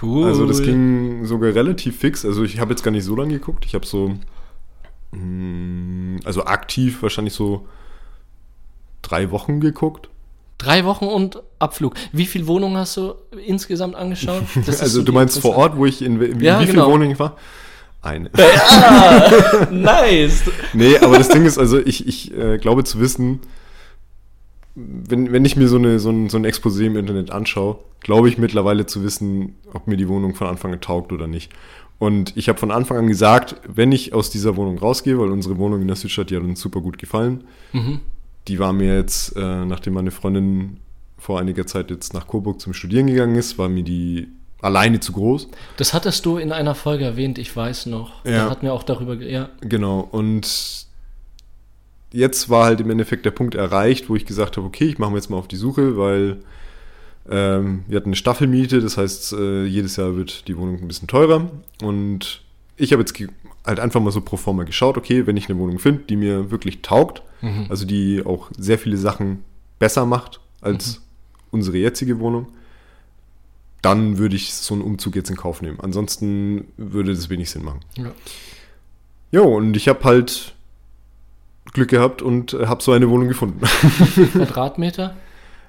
[0.01, 0.25] cool.
[0.25, 2.23] Also das ging sogar relativ fix.
[2.23, 3.65] Also ich habe jetzt gar nicht so lange geguckt.
[3.65, 4.13] Ich habe so,
[5.11, 7.67] mh, also aktiv wahrscheinlich so
[9.01, 10.09] drei Wochen geguckt.
[10.63, 11.95] Drei Wochen und Abflug.
[12.11, 14.43] Wie viele Wohnungen hast du insgesamt angeschaut?
[14.67, 16.91] Also so du meinst vor Ort, wo ich in, in Ja, wie viele genau.
[16.91, 17.35] Wohnungen ich war?
[18.01, 18.29] Eine.
[18.37, 20.43] Ja, nice.
[20.73, 23.39] Nee, aber das Ding ist, also ich, ich äh, glaube zu wissen,
[24.75, 28.27] wenn, wenn ich mir so, eine, so, ein, so ein Exposé im Internet anschaue, glaube
[28.29, 31.51] ich mittlerweile zu wissen, ob mir die Wohnung von Anfang an taugt oder nicht.
[31.99, 35.57] Und ich habe von Anfang an gesagt, wenn ich aus dieser Wohnung rausgehe, weil unsere
[35.57, 37.45] Wohnung in der Südstadt, die hat uns super gut gefallen.
[37.71, 37.99] Mhm.
[38.47, 40.77] Die war mir jetzt, äh, nachdem meine Freundin
[41.17, 44.27] vor einiger Zeit jetzt nach Coburg zum Studieren gegangen ist, war mir die
[44.61, 45.47] alleine zu groß.
[45.77, 48.25] Das hattest du in einer Folge erwähnt, ich weiß noch.
[48.25, 48.45] Ja.
[48.45, 49.49] Da hatten wir auch darüber, ja.
[49.61, 49.99] Genau.
[49.99, 50.87] Und
[52.11, 55.11] jetzt war halt im Endeffekt der Punkt erreicht, wo ich gesagt habe, okay, ich mache
[55.11, 56.37] mir jetzt mal auf die Suche, weil
[57.29, 61.07] ähm, wir hatten eine Staffelmiete, das heißt, äh, jedes Jahr wird die Wohnung ein bisschen
[61.07, 61.49] teurer.
[61.81, 62.41] Und
[62.77, 63.13] ich habe jetzt
[63.65, 66.51] halt einfach mal so pro forma geschaut, okay, wenn ich eine Wohnung finde, die mir
[66.51, 67.21] wirklich taugt,
[67.69, 69.43] also die auch sehr viele Sachen
[69.77, 71.01] besser macht als
[71.51, 72.47] unsere jetzige Wohnung,
[73.81, 75.79] dann würde ich so einen Umzug jetzt in Kauf nehmen.
[75.81, 77.81] Ansonsten würde das wenig Sinn machen.
[77.97, 78.11] ja.
[79.31, 80.53] Jo, und ich habe halt
[81.73, 83.59] Glück gehabt und habe so eine Wohnung gefunden.
[84.31, 85.15] Quadratmeter?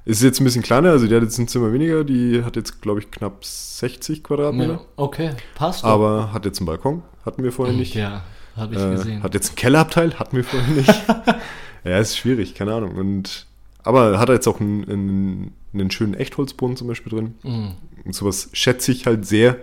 [0.06, 2.82] Ist jetzt ein bisschen kleiner, also die hat jetzt ein Zimmer weniger, die hat jetzt,
[2.82, 4.74] glaube ich, knapp 60 Quadratmeter.
[4.74, 4.80] Ja.
[4.96, 5.82] Okay, passt.
[5.82, 5.88] doch.
[5.88, 7.94] Aber hat jetzt einen Balkon, hatten wir vorher nicht.
[7.94, 8.22] Ja,
[8.54, 9.22] habe ich äh, gesehen.
[9.22, 10.94] hat jetzt einen Kellerabteil, hatten wir vorher nicht.
[11.84, 12.96] ja, ist schwierig, keine Ahnung.
[12.96, 13.46] Und,
[13.82, 17.34] aber hat er jetzt auch einen, einen, einen schönen Echtholzboden zum Beispiel drin.
[17.42, 17.70] Mhm.
[18.04, 19.56] Und sowas schätze ich halt sehr.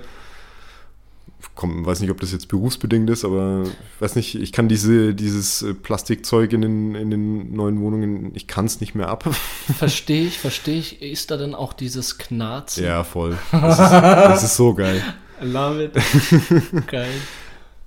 [1.56, 5.14] Komm, weiß nicht, ob das jetzt berufsbedingt ist, aber ich weiß nicht, ich kann diese,
[5.14, 9.24] dieses äh, Plastikzeug in den, in den neuen Wohnungen, ich kann es nicht mehr ab.
[9.78, 11.02] Verstehe ich, verstehe ich.
[11.02, 12.84] Ist da dann auch dieses Knarzen?
[12.84, 13.38] ja, voll.
[13.52, 15.02] Das ist, das ist so geil.
[15.42, 16.88] Love it.
[16.88, 17.10] Geil.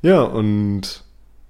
[0.03, 1.05] Ja, und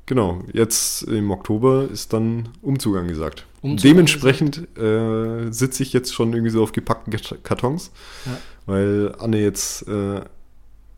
[0.07, 3.47] genau, jetzt im Oktober ist dann Umzug angesagt.
[3.63, 7.91] Umzug Dementsprechend äh, sitze ich jetzt schon irgendwie so auf gepackten Kartons,
[8.27, 8.33] Ja.
[8.67, 10.21] weil Anne jetzt äh,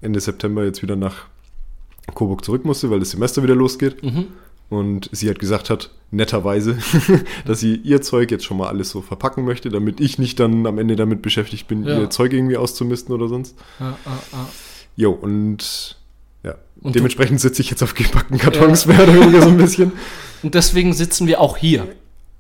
[0.07, 1.27] Ende September jetzt wieder nach
[2.15, 4.03] Coburg zurück musste, weil das Semester wieder losgeht.
[4.03, 4.29] Mhm.
[4.69, 6.79] Und sie hat gesagt hat, netterweise,
[7.45, 10.67] dass sie ihr Zeug jetzt schon mal alles so verpacken möchte, damit ich nicht dann
[10.67, 12.01] am Ende damit beschäftigt bin, Ja.
[12.01, 13.57] ihr Zeug irgendwie auszumisten oder sonst.
[13.79, 14.47] Ja, ah, ah.
[14.97, 15.97] Jo, und
[16.43, 19.93] ja, Und dementsprechend sitze ich jetzt auf gepackten Kartons mehr oder weniger so ein bisschen.
[20.43, 21.87] Und deswegen sitzen wir auch hier.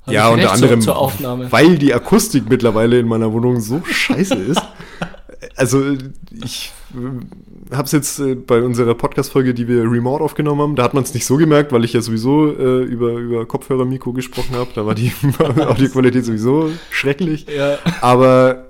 [0.05, 1.51] Hab ja, unter anderem, zur Aufnahme.
[1.51, 4.63] weil die Akustik mittlerweile in meiner Wohnung so scheiße ist.
[5.57, 5.97] Also
[6.45, 6.73] ich
[7.71, 11.03] habe es jetzt äh, bei unserer Podcast-Folge, die wir remote aufgenommen haben, da hat man
[11.03, 14.71] es nicht so gemerkt, weil ich ja sowieso äh, über, über Kopfhörer-Mikro gesprochen habe.
[14.75, 17.47] Da war die Audioqualität sowieso schrecklich.
[17.49, 17.79] Ja.
[18.03, 18.67] Aber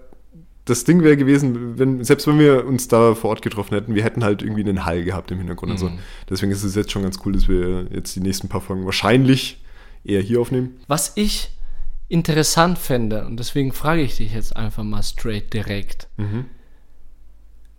[0.64, 4.04] das Ding wäre gewesen, wenn, selbst wenn wir uns da vor Ort getroffen hätten, wir
[4.04, 5.88] hätten halt irgendwie einen Hall gehabt im Hintergrund und so.
[5.88, 5.98] Mhm.
[6.28, 9.62] Deswegen ist es jetzt schon ganz cool, dass wir jetzt die nächsten paar Folgen wahrscheinlich
[10.04, 10.76] eher hier aufnehmen.
[10.88, 11.50] Was ich
[12.08, 16.08] interessant fände, und deswegen frage ich dich jetzt einfach mal straight direkt.
[16.16, 16.46] Mhm.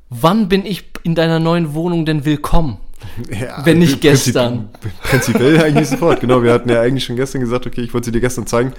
[0.10, 2.78] Wann bin ich in deiner neuen Wohnung denn willkommen?
[3.30, 4.70] Ja, Wenn nicht gestern.
[5.04, 6.42] Prinzipiell eigentlich sofort, genau.
[6.42, 8.74] Wir hatten ja eigentlich schon gestern gesagt, okay, ich wollte sie dir gestern zeigen.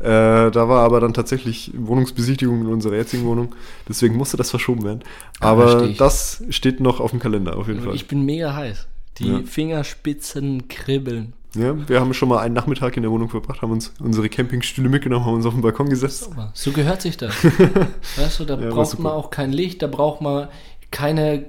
[0.00, 0.04] Äh,
[0.50, 3.54] da war aber dann tatsächlich Wohnungsbesichtigung in unserer jetzigen Wohnung.
[3.88, 5.00] Deswegen musste das verschoben werden.
[5.40, 5.98] Aber verstehe ich.
[5.98, 7.94] das steht noch auf dem Kalender, auf jeden Fall.
[7.94, 8.86] Ich bin mega heiß.
[9.18, 9.40] Die Ja.
[9.44, 11.32] Fingerspitzen kribbeln.
[11.56, 14.88] Ja, wir haben schon mal einen Nachmittag in der Wohnung verbracht, haben uns unsere Campingstühle
[14.88, 16.28] mitgenommen, haben uns auf den Balkon gesetzt.
[16.54, 17.34] So gehört sich das.
[18.16, 20.48] weißt du, da Ja, braucht man auch kein Licht, da braucht man
[20.90, 21.46] keine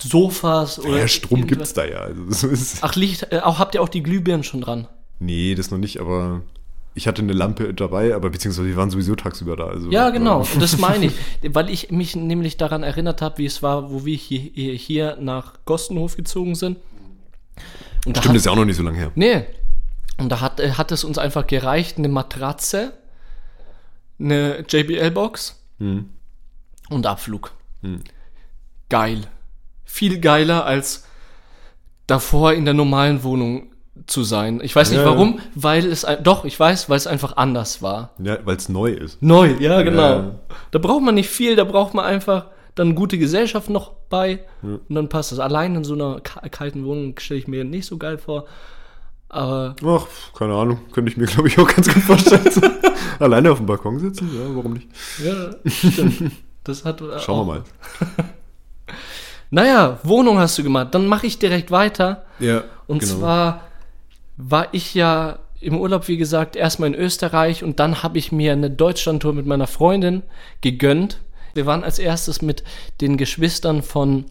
[0.00, 0.98] Sofas oder.
[0.98, 2.00] Ja, Strom gibt's da ja.
[2.00, 4.86] Also ist, Ach, Licht, äh, auch, habt ihr auch die Glühbirnen schon dran?
[5.18, 6.42] nee, das noch nicht, aber
[6.94, 9.64] ich hatte eine Lampe dabei, aber beziehungsweise die waren sowieso tagsüber da.
[9.68, 10.40] Also, Ja, genau.
[10.40, 11.12] Und das meine ich.
[11.54, 15.16] Weil ich mich nämlich daran erinnert habe, wie es war, wo wir hier, hier- hier
[15.20, 16.76] nach Gostenhof gezogen sind.
[18.06, 19.12] Und da Stimmt, hat, das ist ja auch noch nicht so lange her.
[19.14, 19.44] Nee.
[20.18, 22.92] Und da hat, äh, hat es uns einfach gereicht, eine Matratze,
[24.18, 26.08] eine JBL-Box Hm.
[26.88, 27.52] und Abflug.
[28.88, 29.22] Geil.
[29.84, 31.04] Viel geiler als
[32.06, 33.72] davor in der normalen Wohnung
[34.06, 34.60] zu sein.
[34.62, 38.10] Ich weiß nicht Ja, warum, weil es doch, ich weiß, weil es einfach anders war.
[38.18, 39.22] Ja, weil es neu ist.
[39.22, 40.02] Neu, ja, genau.
[40.02, 40.34] Ja.
[40.70, 44.80] Da braucht man nicht viel, da braucht man einfach dann gute Gesellschaft noch bei und
[44.94, 45.40] dann passt das.
[45.40, 48.44] Allein in so einer ka- kalten Wohnung stelle ich mir nicht so geil vor.
[49.28, 50.06] Aber Ach,
[50.38, 52.44] keine Ahnung, könnte ich mir, glaube ich, auch ganz gut vorstellen.
[53.18, 54.30] Alleine auf dem Balkon sitzen?
[54.32, 54.88] Ja, warum nicht?
[55.24, 56.30] ja, stimmt.
[56.62, 57.64] Das hat äh, Schauen wir mal.
[59.50, 60.88] Naja, Wohnung hast du gemacht.
[60.94, 62.24] Dann mache ich direkt weiter.
[62.40, 63.14] Ja, Und genau.
[63.14, 63.60] zwar
[64.36, 68.52] war ich ja im Urlaub, wie gesagt, erstmal in Österreich und dann habe ich mir
[68.52, 70.22] eine Deutschlandtour mit meiner Freundin
[70.60, 71.20] gegönnt.
[71.56, 72.62] Wir waren als erstes mit
[73.00, 74.26] den Geschwistern von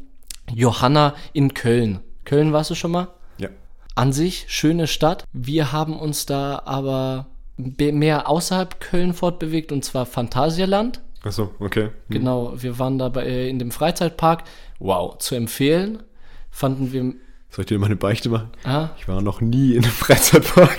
[0.53, 1.99] Johanna in Köln.
[2.23, 3.07] Köln warst du schon mal?
[3.37, 3.49] Ja.
[3.95, 5.25] An sich schöne Stadt.
[5.33, 11.01] Wir haben uns da aber be- mehr außerhalb Köln fortbewegt und zwar Phantasialand.
[11.23, 11.85] Achso, okay.
[11.85, 11.91] Hm.
[12.09, 14.43] Genau, wir waren da bei, äh, in dem Freizeitpark.
[14.79, 16.03] Wow, zu empfehlen.
[16.51, 17.01] Fanden wir
[17.49, 18.49] Soll ich dir mal eine Beichte machen?
[18.63, 20.77] ah, Ich war noch nie in einem Freizeitpark.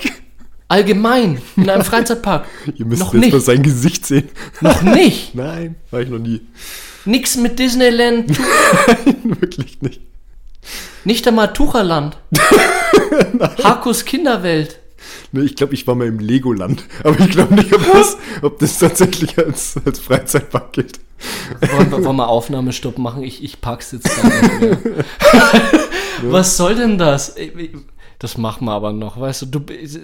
[0.69, 2.47] Allgemein in einem Freizeitpark.
[2.77, 3.33] Ihr müsst Noch jetzt nicht.
[3.33, 4.29] mal sein Gesicht sehen.
[4.61, 5.35] Noch nicht.
[5.35, 6.41] Nein, war ich noch nie.
[7.05, 8.37] Nix mit Disneyland.
[9.25, 10.01] Wirklich nicht.
[11.05, 12.17] Nicht einmal Tucherland.
[13.63, 14.81] Harkus Kinderwelt.
[15.31, 16.83] Nee, ich glaube, ich war mal im Legoland.
[17.05, 20.99] Aber ich glaube nicht, ob das, ob das tatsächlich als, als Freizeitpark gilt.
[21.61, 23.23] Wollen wir, wollen wir Aufnahmestopp machen?
[23.23, 24.79] Ich, ich pack's jetzt gar nicht mehr.
[26.23, 27.37] Was soll denn das?
[28.19, 29.61] Das machen wir aber noch, weißt du, du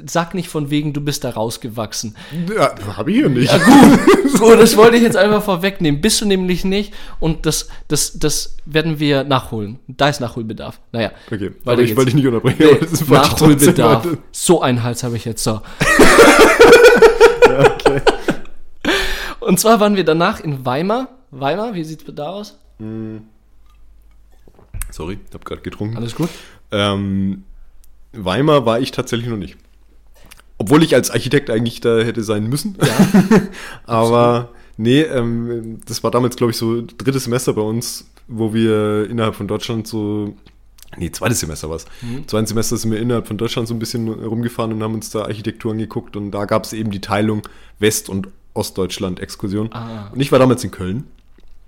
[0.06, 2.14] sag nicht von wegen, du bist da rausgewachsen.
[2.54, 3.50] Ja, hab ich ja nicht.
[3.50, 4.00] Ja, gut,
[4.38, 6.00] so, das wollte ich jetzt einfach vorwegnehmen.
[6.02, 9.78] Bist du nämlich nicht und das, das, das werden wir nachholen.
[9.88, 10.78] Da ist Nachholbedarf.
[10.92, 11.12] Naja.
[11.30, 12.56] Okay, aber ich wollte dich nicht unterbrechen.
[12.58, 14.06] Nee, aber das ist Nachholbedarf.
[14.30, 15.50] So einen Hals habe ich jetzt so.
[17.46, 18.02] ja, okay.
[19.40, 21.08] Und zwar waren wir danach in Weimar.
[21.30, 22.58] Weimar, wie sieht's da aus?
[24.90, 25.96] Sorry, ich habe gerade getrunken.
[25.96, 26.28] Alles gut?
[26.70, 27.44] Ähm,
[28.12, 29.56] Weimar war ich tatsächlich noch nicht.
[30.58, 32.76] Obwohl ich als Architekt eigentlich da hätte sein müssen.
[32.80, 33.40] Ja.
[33.86, 39.08] Aber nee, ähm, das war damals, glaube ich, so drittes Semester bei uns, wo wir
[39.10, 40.34] innerhalb von Deutschland so.
[40.98, 41.86] Nee, zweites Semester war es.
[42.02, 42.28] Mhm.
[42.28, 45.22] Zweites Semester sind wir innerhalb von Deutschland so ein bisschen rumgefahren und haben uns da
[45.22, 47.42] Architektur angeguckt und da gab es eben die Teilung
[47.78, 49.72] West- und Ostdeutschland-Exkursion.
[49.72, 50.10] Ah.
[50.12, 51.04] Und ich war damals in Köln,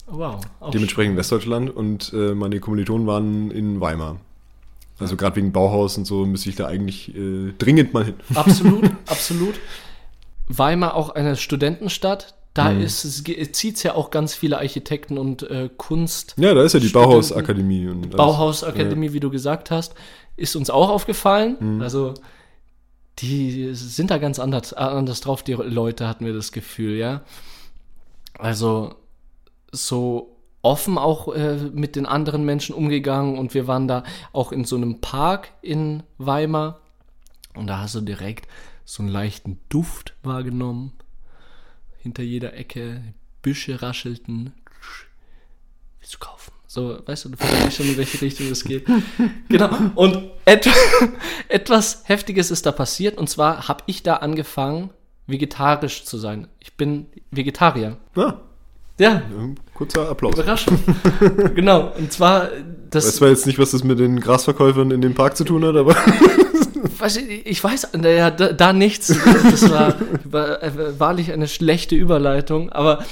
[0.06, 0.42] Wow.
[0.60, 4.18] auch dementsprechend Westdeutschland und äh, meine Kommilitonen waren in Weimar.
[4.98, 8.14] Also gerade wegen Bauhaus und so müsste ich da eigentlich äh, dringend mal hin.
[8.34, 9.54] Absolut, absolut.
[10.48, 12.34] Weimar auch eine Studentenstadt.
[12.54, 12.82] Da Mhm.
[12.82, 16.34] ist es zieht ja auch ganz viele Architekten und äh, Kunst.
[16.38, 17.86] Ja, da ist ja die Bauhausakademie.
[18.16, 19.94] Bauhausakademie, wie du gesagt hast,
[20.36, 21.56] ist uns auch aufgefallen.
[21.58, 21.82] Mhm.
[21.82, 22.14] Also
[23.18, 27.22] die sind da ganz anders, anders drauf, die Leute, hatten wir das Gefühl, ja.
[28.38, 28.94] Also
[29.72, 30.33] so
[30.64, 34.76] offen auch äh, mit den anderen Menschen umgegangen und wir waren da auch in so
[34.76, 36.80] einem Park in Weimar
[37.54, 38.48] und da hast du direkt
[38.84, 40.92] so einen leichten Duft wahrgenommen.
[41.98, 43.02] Hinter jeder Ecke
[43.40, 44.52] Büsche raschelten.
[46.00, 46.52] Willst du kaufen?
[46.66, 48.86] So, weißt du, du verstehst schon, in welche Richtung es geht.
[49.48, 49.70] genau.
[49.94, 50.68] Und et
[51.48, 53.16] etwas Heftiges ist da passiert.
[53.16, 54.90] Und zwar habe ich da angefangen,
[55.26, 56.48] vegetarisch zu sein.
[56.58, 57.96] Ich bin Vegetarier.
[58.16, 58.34] Ah,
[58.98, 60.34] Ja, ähm, kurzer Applaus.
[60.34, 60.78] Überraschung.
[61.54, 61.92] genau.
[61.96, 62.48] Und zwar,
[62.90, 63.06] das.
[63.06, 65.76] Weiß zwar jetzt nicht, was das mit den Grasverkäufern in dem Park zu tun hat,
[65.76, 65.96] aber
[67.44, 69.08] ich, weiß naja, da, da nichts.
[69.08, 73.04] Das war, war äh, wahrlich eine schlechte Überleitung, aber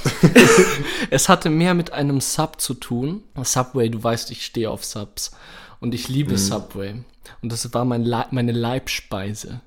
[1.11, 3.22] es hatte mehr mit einem Sub zu tun.
[3.42, 5.33] Subway, du weißt, ich stehe auf Subs
[5.81, 6.94] und ich liebe Subway.
[7.42, 9.61] Und das war mein Leib, meine Leibspeise.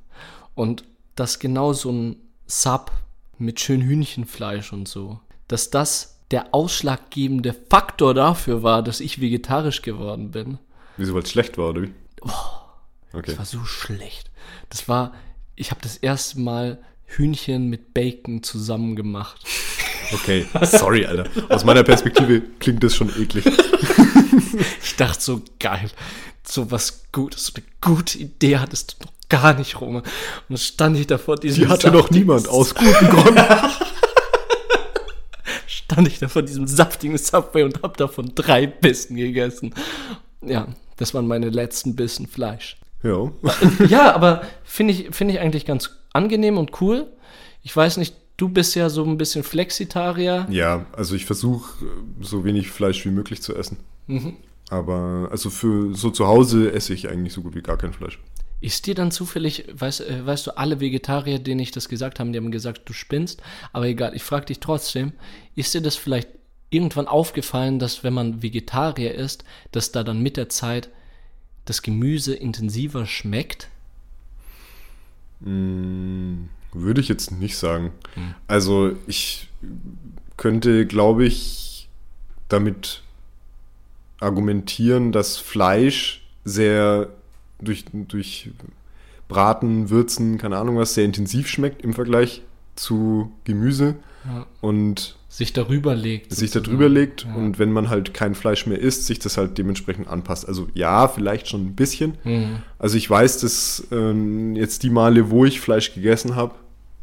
[0.55, 0.83] Und
[1.15, 2.15] dass genau so ein
[2.47, 2.91] Sub
[3.37, 9.81] mit schön Hühnchenfleisch und so, dass das der ausschlaggebende Faktor dafür war, dass ich vegetarisch
[9.81, 10.57] geworden bin.
[10.97, 11.91] wieso, weil es schlecht war, oder wie?
[13.13, 13.23] Okay.
[13.27, 14.31] Das war so schlecht.
[14.69, 15.13] Das war,
[15.55, 19.45] ich habe das erste Mal Hühnchen mit Bacon zusammen gemacht.
[20.13, 21.29] Okay, sorry, Alter.
[21.49, 23.45] Aus meiner Perspektive klingt das schon eklig.
[24.83, 25.89] Ich dachte so, geil,
[26.43, 29.99] so was Gutes, so eine gute Idee hattest du noch gar nicht, Roma.
[29.99, 30.05] Und
[30.49, 33.43] dann stand ich da vor diesem Die hatte noch saftigen- niemand, aus guten Gründen.
[35.85, 39.73] Stand ich da vor diesem saftigen Subway und hab davon drei Bissen gegessen.
[40.41, 40.67] Ja,
[40.97, 42.77] das waren meine letzten Bissen Fleisch.
[43.03, 43.31] Ja.
[43.87, 47.07] ja, aber finde ich, finde ich eigentlich ganz angenehm und cool.
[47.61, 50.47] Ich weiß nicht, du bist ja so ein bisschen Flexitarier.
[50.49, 51.85] Ja, also ich versuche
[52.19, 53.77] so wenig Fleisch wie möglich zu essen.
[54.69, 58.19] Aber also für so zu Hause esse ich eigentlich so gut wie gar kein Fleisch.
[58.61, 62.31] Ist dir dann zufällig, weißt, äh, weißt du, alle Vegetarier, denen ich das gesagt habe,
[62.31, 63.41] die haben gesagt, du spinnst.
[63.73, 65.13] Aber egal, ich frage dich trotzdem,
[65.55, 66.29] ist dir das vielleicht
[66.69, 70.89] irgendwann aufgefallen, dass wenn man Vegetarier ist, dass da dann mit der Zeit
[71.65, 73.69] das Gemüse intensiver schmeckt?
[75.41, 77.91] Mm, Würde ich jetzt nicht sagen.
[78.47, 79.49] Also ich
[80.37, 81.87] könnte, glaube ich,
[82.49, 83.01] damit
[84.19, 87.09] argumentieren, dass Fleisch sehr
[87.61, 88.49] durch, durch
[89.27, 92.41] Braten, Würzen, keine Ahnung was, sehr intensiv schmeckt im Vergleich
[92.75, 94.45] zu Gemüse Ja.
[94.61, 96.31] und Sich darüber legt.
[96.31, 96.77] sich sozusagen.
[96.77, 97.33] drüber legt Ja.
[97.35, 100.47] und wenn man halt kein Fleisch mehr isst, sich das halt dementsprechend anpasst.
[100.47, 102.15] Also ja, vielleicht schon ein bisschen.
[102.23, 102.57] Mhm.
[102.77, 106.55] Also ich weiß, dass ähm, jetzt die Male, wo ich Fleisch gegessen habe,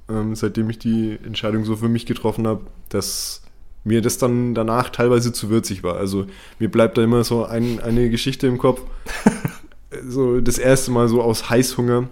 [0.08, 3.42] ähm, seitdem ich die Entscheidung so für mich getroffen habe, dass
[3.84, 5.96] mir das dann danach teilweise zu würzig war.
[5.96, 6.26] Also
[6.60, 8.80] mir bleibt da immer so ein, eine Geschichte im Kopf.
[10.06, 12.08] so das erste Mal so aus Heißhunger,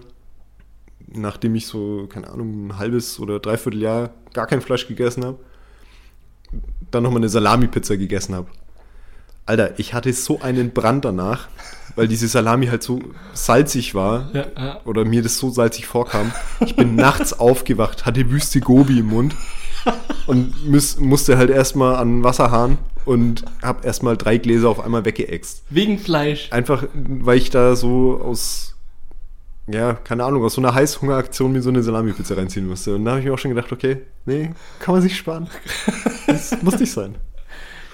[1.13, 5.39] nachdem ich so, keine Ahnung, ein halbes oder dreiviertel Jahr gar kein Fleisch gegessen habe,
[6.91, 8.47] dann nochmal eine Salami-Pizza gegessen habe.
[9.45, 11.47] Alter, ich hatte so einen Brand danach,
[11.95, 12.99] weil diese Salami halt so
[13.33, 14.81] salzig war Ja, ja.
[14.85, 16.31] oder mir das so salzig vorkam.
[16.59, 19.35] Ich bin nachts aufgewacht, hatte Wüste Gobi im Mund
[20.27, 25.63] und muss, musste halt erstmal an Wasserhahn und habe erstmal drei Gläser auf einmal weggeext.
[25.69, 26.51] Wegen Fleisch.
[26.51, 28.71] Einfach, weil ich da so aus
[29.67, 32.95] ja, keine Ahnung, aus so einer Heißhungeraktion mir so eine Salami-Pizza reinziehen musste.
[32.95, 35.49] Und da habe ich mir auch schon gedacht, okay, nee, kann man sich sparen.
[36.27, 37.15] das muss nicht sein.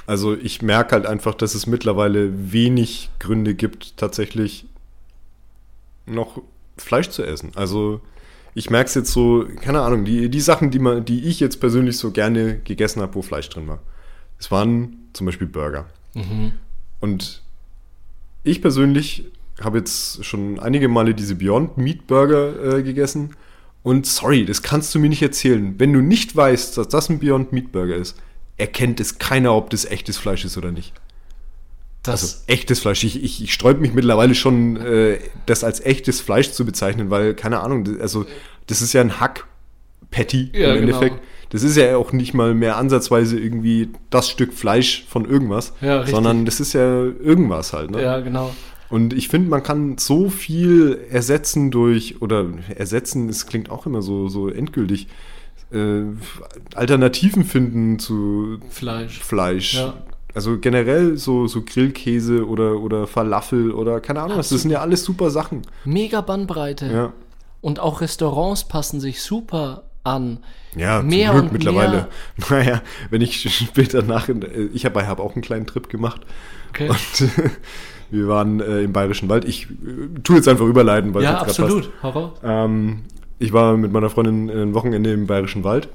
[0.06, 4.66] Also ich merke halt einfach, dass es mittlerweile wenig Gründe gibt, tatsächlich
[6.06, 6.42] noch
[6.78, 7.52] Fleisch zu essen.
[7.56, 8.02] Also
[8.58, 11.60] ich merke es jetzt so, keine Ahnung, die, die Sachen, die, man, die ich jetzt
[11.60, 13.84] persönlich so gerne gegessen habe, wo Fleisch drin war.
[14.40, 15.86] Es waren zum Beispiel Burger.
[16.16, 16.54] Mhm.
[17.00, 17.44] Und
[18.44, 19.26] ich persönlich
[19.62, 23.36] habe jetzt schon einige Male diese Beyond Meat Burger äh, gegessen.
[23.84, 25.76] Und sorry, das kannst du mir nicht erzählen.
[25.78, 28.18] Wenn du nicht weißt, dass das ein Beyond Meat Burger ist,
[28.58, 30.94] erkennt es keiner, ob das echtes Fleisch ist oder nicht.
[32.08, 33.04] Das also echtes Fleisch.
[33.04, 37.34] Ich, ich, ich sträube mich mittlerweile schon, äh, das als echtes Fleisch zu bezeichnen, weil,
[37.34, 38.26] keine Ahnung, also
[38.68, 41.16] das ist ja ein Hack-Patty ja, im Endeffekt.
[41.16, 41.28] Genau.
[41.50, 46.06] Das ist ja auch nicht mal mehr ansatzweise irgendwie das Stück Fleisch von irgendwas, ja,
[46.06, 47.92] sondern das ist ja irgendwas halt.
[47.92, 48.02] Ne?
[48.02, 48.54] Ja, genau.
[48.90, 54.02] Und ich finde, man kann so viel ersetzen durch, oder ersetzen, es klingt auch immer
[54.02, 55.08] so, so endgültig,
[55.72, 56.04] äh,
[56.76, 59.20] Alternativen finden zu Fleisch.
[59.20, 59.76] Fleisch.
[59.76, 59.94] Ja.
[60.38, 64.50] Also generell so, so Grillkäse oder, oder Falafel oder keine Ahnung was.
[64.50, 65.64] Das sind ja alles super Sachen.
[65.84, 66.86] Mega Bandbreite.
[66.86, 67.14] Ja.
[67.62, 70.38] Und auch Restaurants passen sich super an.
[70.76, 71.92] Ja, mehr zum Glück mittlerweile.
[71.92, 72.08] Mehr.
[72.52, 74.30] Naja, wenn ich später nach,
[74.76, 76.22] ich habe hab auch einen kleinen Trip gemacht.
[76.70, 76.90] Okay.
[76.90, 77.30] Und
[78.12, 79.44] wir waren äh, im Bayerischen Wald.
[79.44, 82.00] Ich äh, tue jetzt einfach überleiten, weil ja, es jetzt absolut.
[82.00, 82.42] Passt.
[82.44, 83.06] Ähm,
[83.40, 85.90] ich war mit meiner Freundin ein Wochenende im Bayerischen Wald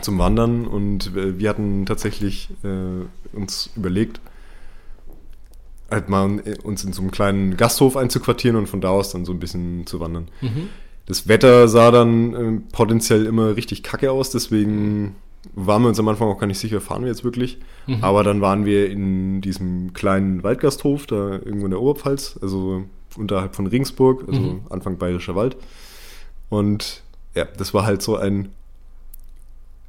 [0.00, 4.20] zum Wandern und äh, wir hatten tatsächlich äh, uns überlegt,
[5.90, 9.32] halt mal uns in so einem kleinen Gasthof einzuquartieren und von da aus dann so
[9.32, 10.28] ein bisschen zu wandern.
[10.40, 10.68] Mhm.
[11.06, 15.16] Das Wetter sah dann äh, potenziell immer richtig kacke aus, deswegen
[15.54, 17.58] waren wir uns am Anfang auch gar nicht sicher, fahren wir jetzt wirklich.
[17.86, 18.04] Mhm.
[18.04, 22.84] Aber dann waren wir in diesem kleinen Waldgasthof, da irgendwo in der Oberpfalz, also
[23.16, 24.60] unterhalb von Ringsburg, also mhm.
[24.70, 25.56] Anfang Bayerischer Wald.
[26.48, 27.02] Und
[27.34, 28.50] ja, das war halt so ein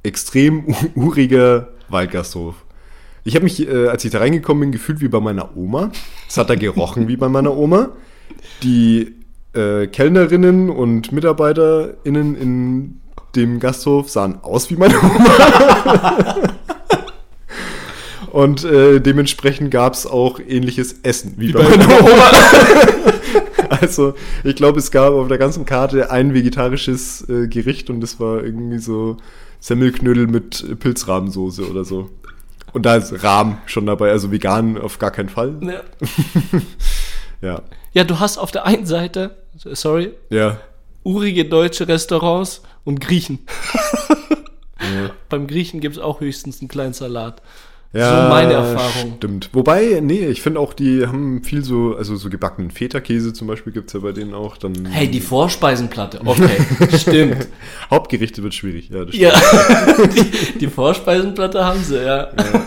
[0.02, 2.54] extrem uriger Waldgasthof.
[3.24, 5.92] Ich habe mich, äh, als ich da reingekommen bin, gefühlt wie bei meiner Oma.
[6.28, 7.90] Es hat da gerochen wie bei meiner Oma.
[8.62, 9.14] Die
[9.54, 13.00] äh, Kellnerinnen und MitarbeiterInnen in
[13.36, 16.36] dem Gasthof sahen aus wie meine Oma.
[18.32, 22.30] und äh, dementsprechend gab es auch ähnliches Essen wie, wie bei, bei meiner Oma.
[23.68, 28.18] also, ich glaube, es gab auf der ganzen Karte ein vegetarisches äh, Gericht und das
[28.18, 29.16] war irgendwie so
[29.62, 32.10] Semmelknödel mit Pilzrahmsoße oder so.
[32.72, 35.54] Und da ist Rahm schon dabei, also vegan auf gar keinen Fall.
[35.62, 35.82] Ja.
[37.40, 37.62] ja.
[37.92, 40.58] Ja, du hast auf der einen Seite, sorry, ja.
[41.04, 43.38] urige deutsche Restaurants und Griechen.
[44.80, 45.10] ja.
[45.28, 47.40] Beim Griechen gibt es auch höchstens einen kleinen Salat.
[47.92, 49.14] Ja, so meine Erfahrung.
[49.18, 49.50] Stimmt.
[49.52, 53.72] Wobei, nee, ich finde auch, die haben viel so, also so gebackenen Feta-Käse zum Beispiel
[53.72, 54.56] gibt es ja bei denen auch.
[54.56, 56.20] Dann hey, die Vorspeisenplatte.
[56.24, 56.48] Okay,
[56.98, 57.48] stimmt.
[57.90, 59.04] Hauptgerichte wird schwierig, ja.
[59.04, 59.32] Das ja,
[60.06, 62.30] die, die, Vorspeisenplatte haben sie, ja.
[62.34, 62.66] ja.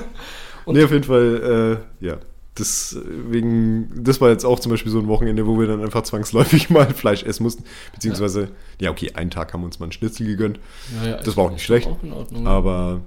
[0.66, 2.18] Und nee, auf jeden Fall, äh, ja.
[2.58, 6.70] Deswegen, das war jetzt auch zum Beispiel so ein Wochenende, wo wir dann einfach zwangsläufig
[6.70, 7.64] mal Fleisch essen mussten.
[7.94, 8.48] Beziehungsweise, ja,
[8.80, 10.60] ja okay, einen Tag haben wir uns mal einen Schnitzel gegönnt.
[11.04, 11.88] Ja, ja, das war auch nicht schlecht.
[11.88, 13.02] Auch in Ordnung, aber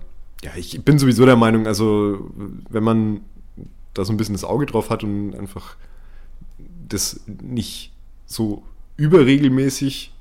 [0.44, 2.30] ja, ich bin sowieso der Meinung, also
[2.70, 3.20] wenn man
[3.94, 5.76] da so ein bisschen das Auge drauf hat und einfach
[6.88, 7.92] das nicht
[8.26, 8.62] so
[8.96, 10.12] überregelmäßig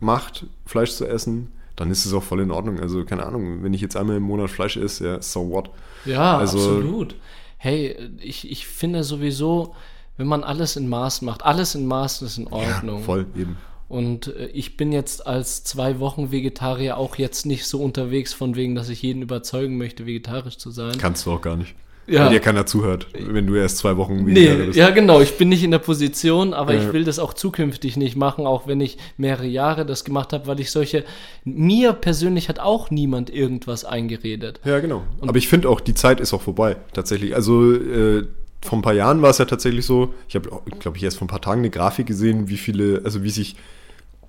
[0.00, 2.80] macht, Fleisch zu essen, dann ist es auch voll in Ordnung.
[2.80, 5.70] Also keine Ahnung, wenn ich jetzt einmal im Monat Fleisch esse, ja, so what.
[6.04, 7.16] Ja, also, absolut.
[7.58, 9.74] Hey, ich, ich finde sowieso,
[10.16, 12.98] wenn man alles in Maß macht, alles in Maß ist in Ordnung.
[12.98, 13.56] Ja, voll, eben.
[13.88, 18.56] Und äh, ich bin jetzt als zwei Wochen Vegetarier auch jetzt nicht so unterwegs, von
[18.56, 20.96] wegen, dass ich jeden überzeugen möchte, vegetarisch zu sein.
[20.98, 21.74] Kannst du auch gar nicht.
[22.06, 22.24] Ja.
[22.24, 24.78] Weil dir keiner zuhört, wenn du erst zwei Wochen Vegetarier nee, bist.
[24.78, 25.20] Ja, genau.
[25.20, 26.78] Ich bin nicht in der Position, aber äh.
[26.78, 30.46] ich will das auch zukünftig nicht machen, auch wenn ich mehrere Jahre das gemacht habe,
[30.46, 31.04] weil ich solche.
[31.44, 34.60] Mir persönlich hat auch niemand irgendwas eingeredet.
[34.64, 35.02] Ja, genau.
[35.20, 37.36] Und aber ich finde auch, die Zeit ist auch vorbei, tatsächlich.
[37.36, 38.26] Also, äh,
[38.62, 40.48] vor ein paar Jahren war es ja tatsächlich so, ich habe,
[40.78, 43.56] glaube ich, erst vor ein paar Tagen eine Grafik gesehen, wie viele, also wie sich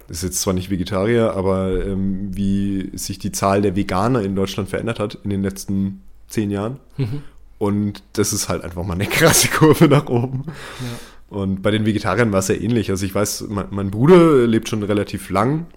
[0.09, 4.69] ist jetzt zwar nicht Vegetarier, aber ähm, wie sich die Zahl der Veganer in Deutschland
[4.69, 6.79] verändert hat in den letzten zehn Jahren.
[6.97, 7.23] Mhm.
[7.57, 10.43] Und das ist halt einfach mal eine krasse Kurve nach oben.
[10.45, 11.37] Ja.
[11.37, 12.89] Und bei den Vegetariern war es ja ähnlich.
[12.89, 15.67] Also ich weiß, mein, mein Bruder lebt schon relativ lang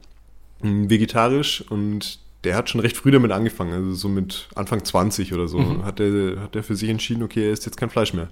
[0.60, 5.34] hm, vegetarisch und der hat schon recht früh damit angefangen, also so mit Anfang 20
[5.34, 5.84] oder so, mhm.
[5.84, 8.28] hat, er, hat er für sich entschieden, okay, er isst jetzt kein Fleisch mehr.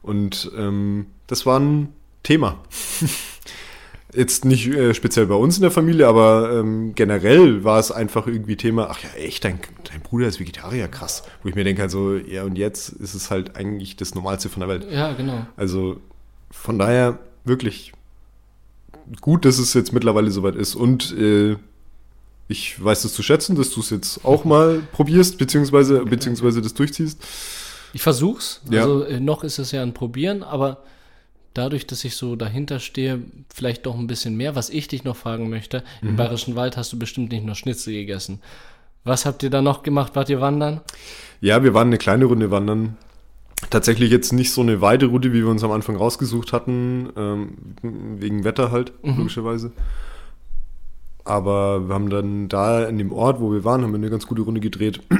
[0.00, 1.90] Und ähm, das war ein
[2.22, 2.58] Thema.
[4.14, 8.26] Jetzt nicht äh, speziell bei uns in der Familie, aber ähm, generell war es einfach
[8.26, 9.58] irgendwie Thema, ach ja, echt, dein,
[9.90, 11.22] dein Bruder ist Vegetarier, krass.
[11.42, 14.60] Wo ich mir denke, also, ja, und jetzt ist es halt eigentlich das Normalste von
[14.60, 14.86] der Welt.
[14.90, 15.46] Ja, genau.
[15.56, 15.98] Also
[16.50, 17.92] von daher wirklich,
[19.22, 20.74] gut, dass es jetzt mittlerweile soweit ist.
[20.74, 21.56] Und äh,
[22.48, 26.74] ich weiß es zu schätzen, dass du es jetzt auch mal probierst, beziehungsweise, beziehungsweise das
[26.74, 27.20] durchziehst.
[27.94, 28.60] Ich versuch's.
[28.70, 28.82] Ja.
[28.82, 30.82] Also äh, noch ist es ja ein Probieren, aber
[31.54, 33.20] dadurch, dass ich so dahinter stehe,
[33.54, 34.54] vielleicht doch ein bisschen mehr.
[34.56, 36.08] Was ich dich noch fragen möchte, Mhm.
[36.10, 38.40] im Bayerischen Wald hast du bestimmt nicht nur Schnitzel gegessen.
[39.04, 40.14] Was habt ihr da noch gemacht?
[40.14, 40.80] Wart ihr wandern?
[41.40, 42.96] Ja, wir waren eine kleine Runde wandern.
[43.70, 47.58] Tatsächlich jetzt nicht so eine weite Route, wie wir uns am Anfang rausgesucht hatten, ähm,
[47.82, 49.72] wegen Wetter halt, logischerweise.
[51.24, 54.26] Aber wir haben dann da in dem Ort, wo wir waren, haben wir eine ganz
[54.26, 55.00] gute Runde gedreht.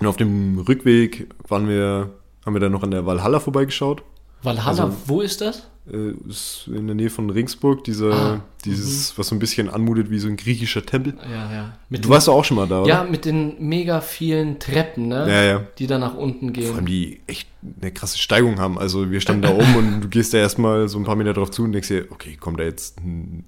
[0.00, 2.10] Und auf dem Rückweg waren wir,
[2.44, 4.02] haben wir dann noch an der Valhalla vorbeigeschaut.
[4.42, 5.68] Valhalla, Also- wo ist das?
[5.92, 10.08] Äh, ist in der Nähe von Ringsburg, dieser, Ah, dieses, was so ein bisschen anmutet
[10.10, 11.12] wie so ein griechischer Tempel.
[11.30, 11.78] Ja, ja.
[11.90, 12.88] Mit Du warst doch auch schon mal da, oder?
[12.88, 15.26] ja, mit den mega vielen Treppen, ne?
[15.30, 15.60] Ja, ja.
[15.78, 16.86] Die da nach unten Vor allem gehen.
[16.86, 17.48] die echt
[17.82, 18.78] eine krasse Steigung haben.
[18.78, 21.50] Also wir standen da oben und du gehst da erstmal so ein paar Meter drauf
[21.50, 23.44] zu und denkst dir, okay, kommt da jetzt ein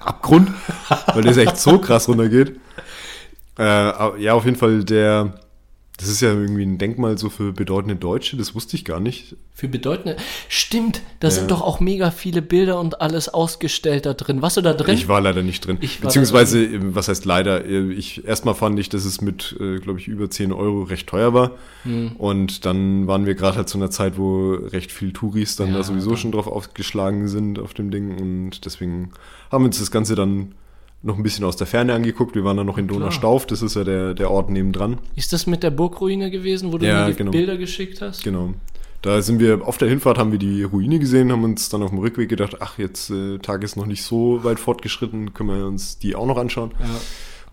[0.00, 0.50] Abgrund?
[1.14, 2.60] Weil das echt so krass runtergeht.
[3.58, 5.34] Äh, ja, auf jeden Fall der,
[6.00, 9.36] das ist ja irgendwie ein Denkmal so für bedeutende Deutsche, das wusste ich gar nicht.
[9.54, 10.16] Für bedeutende.
[10.48, 11.32] Stimmt, da Ja.
[11.32, 14.40] sind doch auch mega viele Bilder und alles ausgestellt da drin.
[14.40, 14.94] Warst du da drin?
[14.94, 15.78] Ich war leider nicht drin.
[16.00, 17.64] Beziehungsweise, äh, was heißt leider?
[17.66, 21.06] äh, Ich, erstmal fand ich, dass es mit, äh, glaube ich, über 10 Euro recht
[21.08, 21.50] teuer war.
[21.82, 22.12] Hm.
[22.16, 25.78] Und dann waren wir gerade halt zu einer Zeit, wo recht viel Touris dann Ja,
[25.78, 28.18] da sowieso dann- schon drauf aufgeschlagen sind auf dem Ding.
[28.18, 29.10] Und deswegen
[29.50, 30.54] haben wir uns das Ganze dann
[31.02, 32.34] noch ein bisschen aus der Ferne angeguckt.
[32.34, 34.98] Wir waren dann noch in Donaustauf, das ist ja der, der Ort nebendran.
[35.16, 37.30] Ist das mit der Burgruine gewesen, wo du Ja, mir die genau.
[37.30, 38.22] Bilder geschickt hast?
[38.22, 38.52] Genau.
[39.02, 41.88] Da sind wir auf der Hinfahrt haben wir die Ruine gesehen, haben uns dann auf
[41.88, 45.66] dem Rückweg gedacht, ach, jetzt äh, Tag ist noch nicht so weit fortgeschritten, können wir
[45.66, 46.72] uns die auch noch anschauen.
[46.78, 46.86] Ja.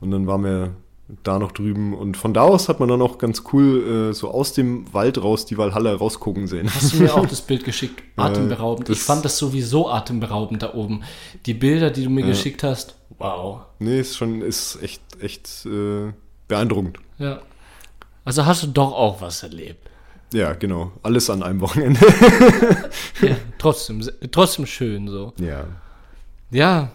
[0.01, 0.71] Und dann waren wir
[1.23, 4.29] da noch drüben und von da aus hat man dann auch ganz cool äh, so
[4.29, 6.69] aus dem Wald raus die Valhalla rausgucken sehen.
[6.69, 8.03] Hast du mir auch das Bild geschickt?
[8.17, 8.89] Atemberaubend.
[8.89, 11.03] Äh, ich fand das sowieso atemberaubend da oben.
[11.45, 12.27] Die Bilder, die du mir Ja.
[12.27, 13.61] geschickt hast, wow.
[13.79, 16.11] nee, ist schon ist echt echt äh,
[16.47, 16.97] beeindruckend.
[17.17, 17.41] Ja.
[18.25, 19.89] Also hast du doch auch was erlebt.
[20.33, 20.91] Ja, genau.
[21.03, 21.99] Alles an einem Wochenende.
[23.21, 25.33] Ja, trotzdem, trotzdem schön so.
[25.39, 25.65] ja.
[26.51, 26.91] Ja,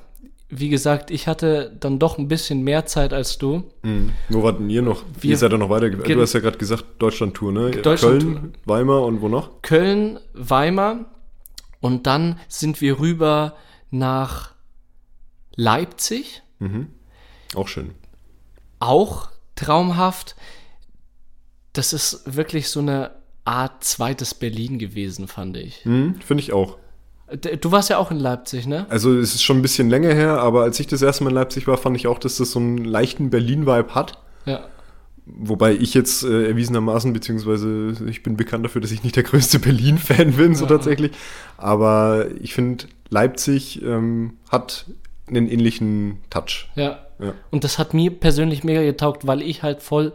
[0.48, 3.64] wie gesagt, ich hatte dann doch ein bisschen mehr Zeit als du.
[3.82, 4.12] Mhm.
[4.28, 5.02] Wo warten ihr noch?
[5.20, 5.90] Wir- ihr seid ja noch weiter.
[5.90, 7.70] Du hast ja gerade gesagt Deutschland-Tour, ne?
[7.70, 8.34] Deutschland-Tour.
[8.34, 9.60] Köln, Weimar und wo noch?
[9.62, 11.06] Köln, Weimar
[11.80, 13.54] und dann sind wir rüber
[13.90, 14.51] nach
[15.57, 16.42] Leipzig.
[17.55, 17.90] Auch schön.
[18.78, 20.36] Auch traumhaft.
[21.72, 23.12] Das ist wirklich so eine
[23.44, 25.84] Art zweites Berlin gewesen, fand ich.
[25.84, 26.76] Mhm, Finde ich auch.
[27.61, 28.86] Du warst ja auch in Leipzig, ne?
[28.90, 31.36] Also es ist schon ein bisschen länger her, aber als ich das erste Mal in
[31.36, 34.18] Leipzig war, fand ich auch, dass das so einen leichten Berlin-Vibe hat.
[34.44, 34.66] Ja.
[35.24, 39.59] Wobei ich jetzt äh, erwiesenermaßen, beziehungsweise ich bin bekannt dafür, dass ich nicht der größte
[39.61, 40.68] Berlin-Fan bin, so Ja.
[40.70, 41.12] tatsächlich.
[41.57, 44.86] Aber ich finde, Leipzig ähm, hat
[45.37, 46.68] einen ähnlichen Touch.
[46.74, 47.07] Ja.
[47.18, 47.35] Ja.
[47.51, 50.12] Und das hat mir persönlich mega getaugt, weil ich halt voll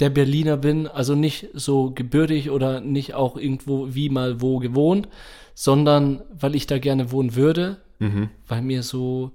[0.00, 5.08] der Berliner bin, also nicht so gebürtig oder nicht auch irgendwo wie mal wo gewohnt,
[5.54, 7.80] sondern weil ich da gerne wohnen würde,
[8.48, 9.30] weil mir so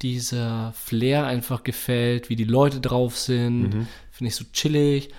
[0.00, 5.10] dieser Flair einfach gefällt, wie die Leute drauf sind, finde ich so chillig.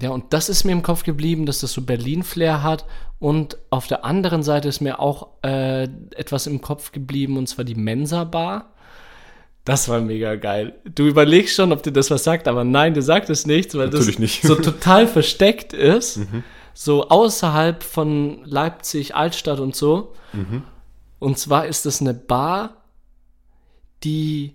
[0.00, 2.84] Ja, und das ist mir im Kopf geblieben, dass das so Berlin-Flair hat.
[3.18, 5.84] Und auf der anderen Seite ist mir auch äh,
[6.14, 8.72] etwas im Kopf geblieben, und zwar die Mensa-Bar.
[9.64, 10.74] Das war mega geil.
[10.84, 13.86] Du überlegst schon, ob dir das was sagt, aber nein, dir sagt es nichts, weil
[13.86, 14.42] Natürlich das nicht.
[14.42, 16.20] so total versteckt ist.
[16.72, 20.12] So außerhalb von Leipzig, Altstadt und so.
[21.18, 22.84] Und zwar ist es eine Bar,
[24.04, 24.54] die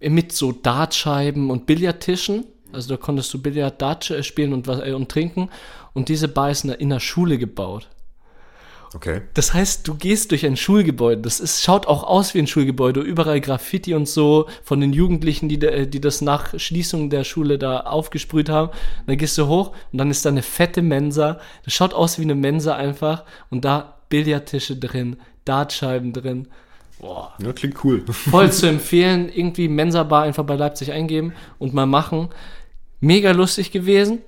[0.00, 2.44] mit so Dartscheiben und Billardtischen.
[2.72, 5.50] Also da konntest du Billard, Dart äh, spielen und, äh, und trinken.
[5.92, 7.88] Und diese Bar ist in der- in der Schule gebaut.
[8.92, 9.20] Okay.
[9.34, 11.22] Das heißt, du gehst durch ein Schulgebäude.
[11.22, 13.00] Das ist, schaut auch aus wie ein Schulgebäude.
[13.00, 17.56] Überall Graffiti und so von den Jugendlichen, die, da- die das nach Schließung der Schule
[17.56, 18.70] da aufgesprüht haben.
[19.06, 21.38] Dann gehst du hoch und dann ist da eine fette Mensa.
[21.64, 23.22] Das schaut aus wie eine Mensa einfach.
[23.48, 26.48] Und da Billardtische drin, Dartscheiben drin.
[27.00, 27.32] Boah.
[27.40, 28.04] Ja, klingt cool.
[28.10, 29.28] Voll zu empfehlen.
[29.32, 32.28] Irgendwie Mensa-Bar einfach bei Leipzig eingeben und mal machen.
[33.00, 34.18] Mega lustig gewesen.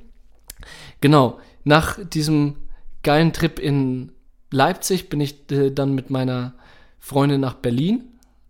[1.01, 1.39] Genau.
[1.65, 2.57] Nach diesem
[3.03, 4.13] geilen Trip in
[4.51, 6.55] Leipzig bin ich äh, dann mit meiner
[6.99, 8.05] Freundin nach Berlin.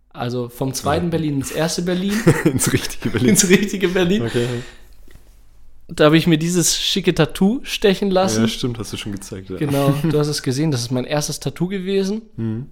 [0.09, 2.13] Also vom zweiten Berlin ins erste Berlin,
[2.45, 3.29] Ins richtige Berlin.
[3.29, 4.21] ins richtige Berlin.
[4.23, 4.47] Okay.
[5.87, 8.41] Da habe ich mir dieses schicke Tattoo stechen lassen.
[8.41, 9.49] Ja, stimmt, hast du schon gezeigt.
[9.49, 9.57] Ja.
[9.57, 12.67] Genau, du hast es gesehen, das ist mein erstes Tattoo gewesen.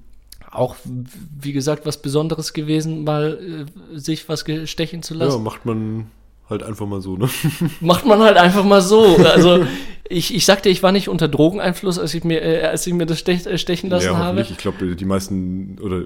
[0.52, 1.06] Auch, w-
[1.40, 5.42] wie gesagt, was Besonderes gewesen, mal äh, sich was stechen zu Ja, lassen.
[5.44, 6.12] macht man
[6.52, 7.30] halt einfach mal so, ne?
[7.80, 9.18] Macht man halt einfach mal so.
[9.32, 9.66] Also,
[10.08, 13.06] ich, ich sagte, ich war nicht unter Drogeneinfluss, als ich mir, äh, als ich mir
[13.06, 14.42] das stech, äh, stechen lassen ja, habe.
[14.42, 16.06] Ich glaube, die meisten oder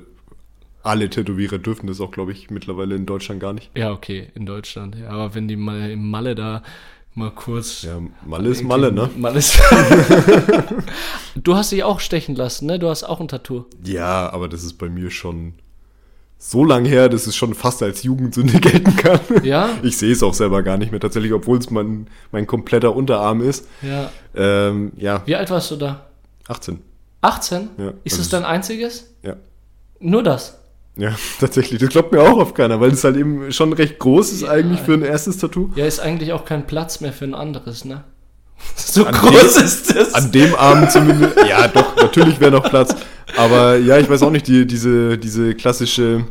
[0.84, 3.72] alle Tätowierer dürfen das auch, glaube ich, mittlerweile in Deutschland gar nicht.
[3.76, 4.96] Ja, okay, in Deutschland.
[4.96, 6.62] Ja, aber wenn die mal im Malle da
[7.16, 7.82] mal kurz.
[7.82, 9.10] Ja, Malle ist Malle, ne?
[9.18, 9.60] Malle ist
[11.36, 12.78] du hast dich auch stechen lassen, ne?
[12.78, 13.66] Du hast auch ein Tattoo.
[13.84, 15.54] Ja, aber das ist bei mir schon
[16.48, 19.20] so lang her, dass es schon fast als Jugendsünde gelten kann.
[19.44, 19.70] Ja?
[19.82, 23.42] Ich sehe es auch selber gar nicht mehr tatsächlich, obwohl es mein, mein kompletter Unterarm
[23.42, 23.68] ist.
[23.82, 24.12] Ja.
[24.36, 26.06] Ähm, ja, Wie alt warst du da?
[26.48, 26.80] 18.
[27.22, 27.70] 18?
[27.78, 29.12] Ja, ist also das dein einziges?
[29.24, 29.38] Ja.
[30.00, 30.60] Nur das?
[30.96, 31.80] Ja, tatsächlich.
[31.80, 34.82] Das glaubt mir auch auf keiner, weil es halt eben schon recht groß ist eigentlich
[34.82, 35.72] für ein erstes Tattoo.
[35.76, 38.04] Ja, ist eigentlich auch kein Platz mehr für ein anderes, ne?
[38.76, 40.14] So An groß dem- ist das.
[40.14, 41.36] An dem Arm zumindest.
[41.48, 42.96] Ja, doch, natürlich wäre noch Platz.
[43.38, 46.26] Aber ja, ich weiß auch nicht, die, diese, diese klassische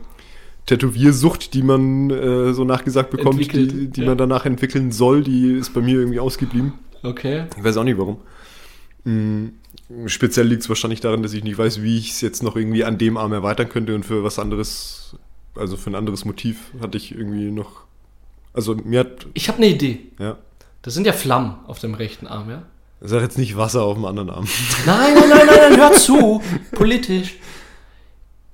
[0.67, 4.07] Tätowiersucht, die man äh, so nachgesagt bekommt, Entwickelt, die, die ja.
[4.09, 6.73] man danach entwickeln soll, die ist bei mir irgendwie ausgeblieben.
[7.03, 7.45] Okay.
[7.57, 8.19] Ich weiß auch nicht warum.
[9.05, 9.49] Mm,
[10.07, 12.85] Speziell liegt es wahrscheinlich daran, dass ich nicht weiß, wie ich es jetzt noch irgendwie
[12.85, 15.15] an dem Arm erweitern könnte und für was anderes,
[15.55, 17.85] also für ein anderes Motiv hatte ich irgendwie noch.
[18.55, 19.99] Also mir hat, Ich habe eine Idee.
[20.19, 20.39] ja,
[20.85, 22.63] Das sind ja Flammen auf dem rechten Arm, ja?
[23.01, 24.47] sag jetzt nicht Wasser auf dem anderen Arm.
[24.87, 26.43] Nein, nein, nein, nein, nein, hör zu.
[26.73, 27.35] Politisch.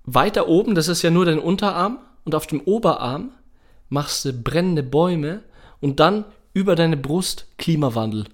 [0.07, 1.99] Weiter oben, das ist ja nur dein Unterarm.
[2.25, 3.31] Und auf dem Oberarm
[3.89, 5.41] machst du brennende Bäume
[5.81, 6.25] und dann
[6.55, 8.25] über deine Brust Klimawandel.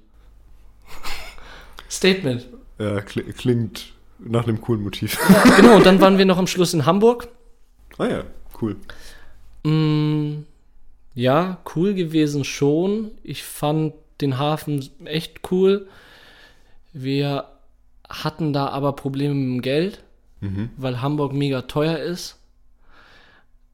[1.90, 2.46] Statement.
[2.78, 5.18] Ja, kli- klingt nach einem coolen Motiv.
[5.56, 7.28] Genau, und dann waren wir noch am Schluss in Hamburg.
[7.98, 8.24] ah ja,
[8.60, 8.76] cool.
[9.64, 10.44] Mm,
[11.16, 13.10] ja, cool gewesen schon.
[13.24, 15.88] Ich fand den Hafen echt cool.
[16.92, 17.46] Wir
[18.08, 20.04] hatten da aber Probleme mit dem Geld,
[20.76, 22.38] weil Hamburg mega teuer ist.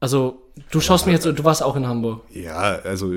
[0.00, 2.22] Also, du schaust mir jetzt, du warst auch in Hamburg.
[2.32, 3.12] Ja, also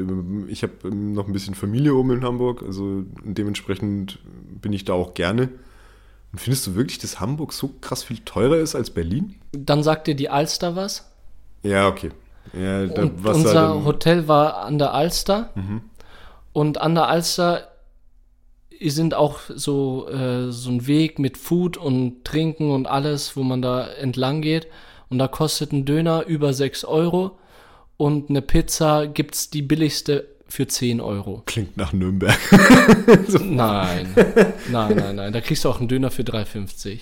[0.48, 4.20] ich habe noch ein bisschen Familie oben in Hamburg, also dementsprechend
[4.62, 5.50] bin ich da auch gerne.
[6.32, 9.36] Und findest du wirklich, dass Hamburg so krass viel teurer ist als Berlin?
[9.54, 11.10] Dann sagt dir die Alster was.
[11.64, 12.12] Ja, okay.
[12.54, 13.86] Ja, da unser Mhm.
[13.86, 15.50] Hotel war an der Alster.
[16.54, 17.68] Und an der Alster
[18.82, 23.62] sind auch so, äh, so ein Weg mit Food und Trinken und alles, wo man
[23.62, 24.68] da entlang geht.
[25.10, 27.38] Und da kostet ein Döner über 6 Euro.
[27.98, 31.42] Und eine Pizza gibt's die billigste für 10 Euro.
[31.46, 32.38] Klingt nach Nürnberg.
[33.42, 34.14] Nein,
[34.72, 35.34] nein, nein, nein.
[35.34, 37.00] Da kriegst du auch einen Döner für 3,50.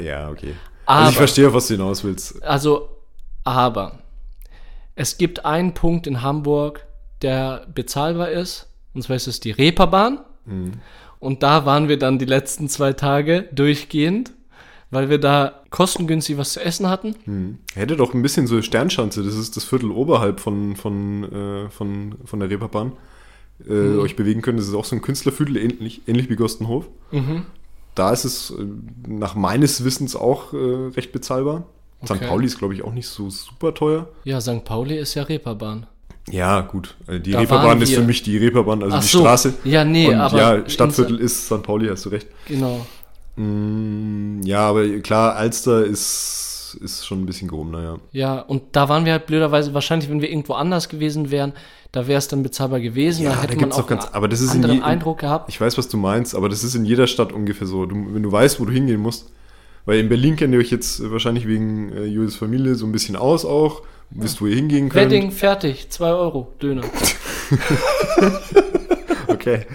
[0.00, 0.54] ja, okay.
[0.86, 2.42] Aber- also ich verstehe, auf was du hinaus willst.
[2.44, 2.88] Also,
[3.44, 3.98] aber
[4.96, 6.86] es gibt einen Punkt in Hamburg,
[7.22, 8.68] der bezahlbar ist.
[8.94, 10.20] Und zwar ist es die Reeperbahn.
[11.20, 14.32] Und da waren wir dann die letzten zwei Tage durchgehend,
[14.90, 17.14] weil wir da kostengünstig was zu essen hatten.
[17.24, 17.58] Hm.
[17.74, 22.14] Hätte doch ein bisschen so Sternschanze, das ist das Viertel oberhalb von, von, äh, von,
[22.24, 22.92] von der Reeperbahn,
[23.68, 24.56] äh, euch bewegen können.
[24.56, 26.88] Das ist auch so ein Künstlerviertel, ähnlich, ähnlich wie Gostenhof.
[27.94, 28.64] Da ist es äh,
[29.06, 30.56] nach meines Wissens auch äh,
[30.94, 31.66] recht bezahlbar.
[32.06, 32.12] St.
[32.16, 32.26] Okay.
[32.26, 34.08] Pauli ist, glaube ich, auch nicht so super teuer.
[34.24, 34.64] Ja, St.
[34.64, 35.86] Pauli ist ja Reeperbahn.
[36.30, 36.96] Ja, gut.
[37.06, 39.20] Äh, Die Da Reeperbahn ist für mich die Reeperbahn, also Ach die so.
[39.20, 39.54] Straße.
[39.64, 41.62] Ja, nee, Und aber ja, Stadtviertel in- ist St.
[41.62, 42.26] Pauli, hast du recht.
[42.48, 42.84] Genau.
[43.36, 47.96] Mm, Ja, aber klar, Alster ist, ist schon ein bisschen gehobener, ja.
[48.12, 51.52] Ja, und da waren wir halt blöderweise, wahrscheinlich, wenn wir irgendwo anders gewesen wären,
[51.92, 53.22] da wäre es dann bezahlbar gewesen.
[53.24, 55.18] Ja, da da hätte man gibt's auch ganz- aber das ist in anderen je- Eindruck
[55.18, 55.48] gehabt.
[55.48, 57.86] Ich weiß, was du meinst, aber das ist in jeder Stadt ungefähr so.
[57.86, 59.30] Du, wenn du weißt, wo du hingehen musst.
[59.86, 63.16] Weil in Berlin kennt ihr euch jetzt wahrscheinlich wegen äh, Julius Familie so ein bisschen
[63.16, 63.82] aus auch.
[64.10, 65.10] Wisst, wo ihr hingehen könnt.
[65.10, 66.82] Wedding, fertig, 2 Euro, Döner.
[69.46, 69.66] Okay.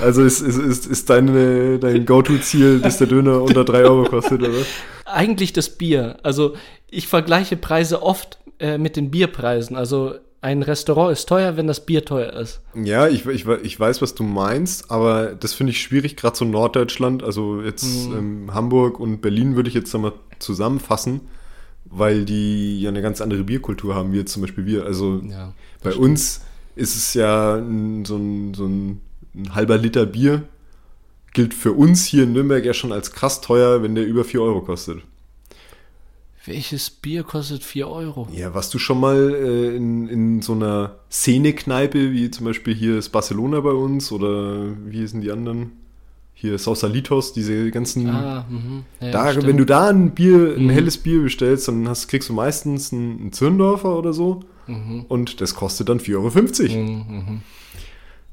[0.00, 4.42] Also ist, ist, ist, ist deine, dein Go-To-Ziel, dass der Döner unter 3 Euro kostet,
[4.42, 4.58] oder?
[5.04, 6.18] Eigentlich das Bier.
[6.22, 6.54] Also
[6.88, 9.76] ich vergleiche Preise oft äh, mit den Bierpreisen.
[9.76, 12.60] Also ein Restaurant ist teuer, wenn das Bier teuer ist.
[12.74, 16.44] Ja, ich, ich, ich weiß, was du meinst, aber das finde ich schwierig, gerade so
[16.44, 21.22] Norddeutschland, also jetzt ähm, Hamburg und Berlin würde ich jetzt einmal zusammenfassen,
[21.84, 24.84] weil die ja eine ganz andere Bierkultur haben, wie jetzt zum Beispiel wir.
[24.84, 26.42] Also Ja, bei uns
[26.74, 27.56] ist es ja
[28.04, 29.00] so, ein, so ein,
[29.34, 30.42] ein halber Liter Bier,
[31.32, 34.40] gilt für uns hier in Nürnberg ja schon als krass teuer, wenn der über 4
[34.40, 35.02] Euro kostet.
[36.46, 38.28] Welches Bier kostet 4 Euro?
[38.32, 42.98] Ja, warst du schon mal äh, in, in so einer Szene-Kneipe, wie zum Beispiel hier
[42.98, 45.72] ist Barcelona bei uns oder wie hießen die anderen?
[46.34, 48.08] Hier Sausalitos, diese ganzen.
[48.10, 48.84] Ah, mhm.
[49.00, 49.46] Ja, da, stimmt.
[49.46, 50.70] wenn du da ein Bier, ein Mhm.
[50.70, 55.06] helles Bier bestellst, dann hast, kriegst du meistens einen, einen Zirndorfer oder so Mhm.
[55.08, 56.82] und das kostet dann 4,50 Euro.
[56.82, 57.40] Mhm, mhm.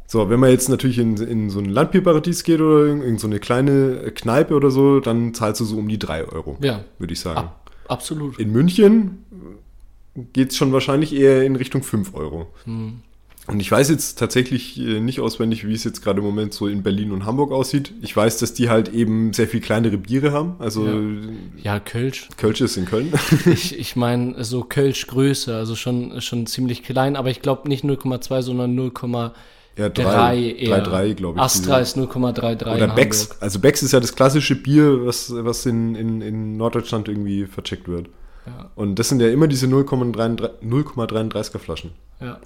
[0.05, 3.25] So, wenn man jetzt natürlich in, in so ein Landbierparadies geht oder in, in so
[3.25, 7.13] eine kleine Kneipe oder so, dann zahlst du so um die 3 Euro, Ja, würde
[7.13, 7.37] ich sagen.
[7.39, 7.62] ab,
[7.93, 8.39] absolut.
[8.39, 9.23] In München
[10.33, 12.47] geht es schon wahrscheinlich eher in Richtung 5 Euro.
[12.65, 13.01] Mhm.
[13.45, 16.67] Und ich weiß jetzt tatsächlich äh, nicht auswendig, wie es jetzt gerade im Moment so
[16.67, 17.91] in Berlin und Hamburg aussieht.
[18.01, 20.55] Ich weiß, dass die halt eben sehr viel kleinere Biere haben.
[20.59, 21.01] Also Ja.
[21.61, 22.29] Ja, Kölsch.
[22.37, 23.11] Kölsch ist in Köln.
[23.45, 28.41] Ich, ich meine, so Kölsch-Größe, also schon, schon ziemlich klein, aber ich glaube nicht 0,2,
[28.41, 29.31] sondern 0,3
[29.77, 30.81] Ja, drei, eher.
[30.81, 31.43] drei, drei, glaube ich.
[31.43, 32.01] Astra diese.
[32.01, 33.21] ist 0,33 Oder Becks.
[33.21, 33.37] Hamburg.
[33.41, 37.87] Also Becks ist ja das klassische Bier, was, was in, in, in Norddeutschland irgendwie vercheckt
[37.87, 38.07] wird.
[38.45, 38.69] Ja.
[38.75, 41.91] Und das sind ja immer diese 0,33 0,33er Flaschen.
[42.19, 42.39] Ja.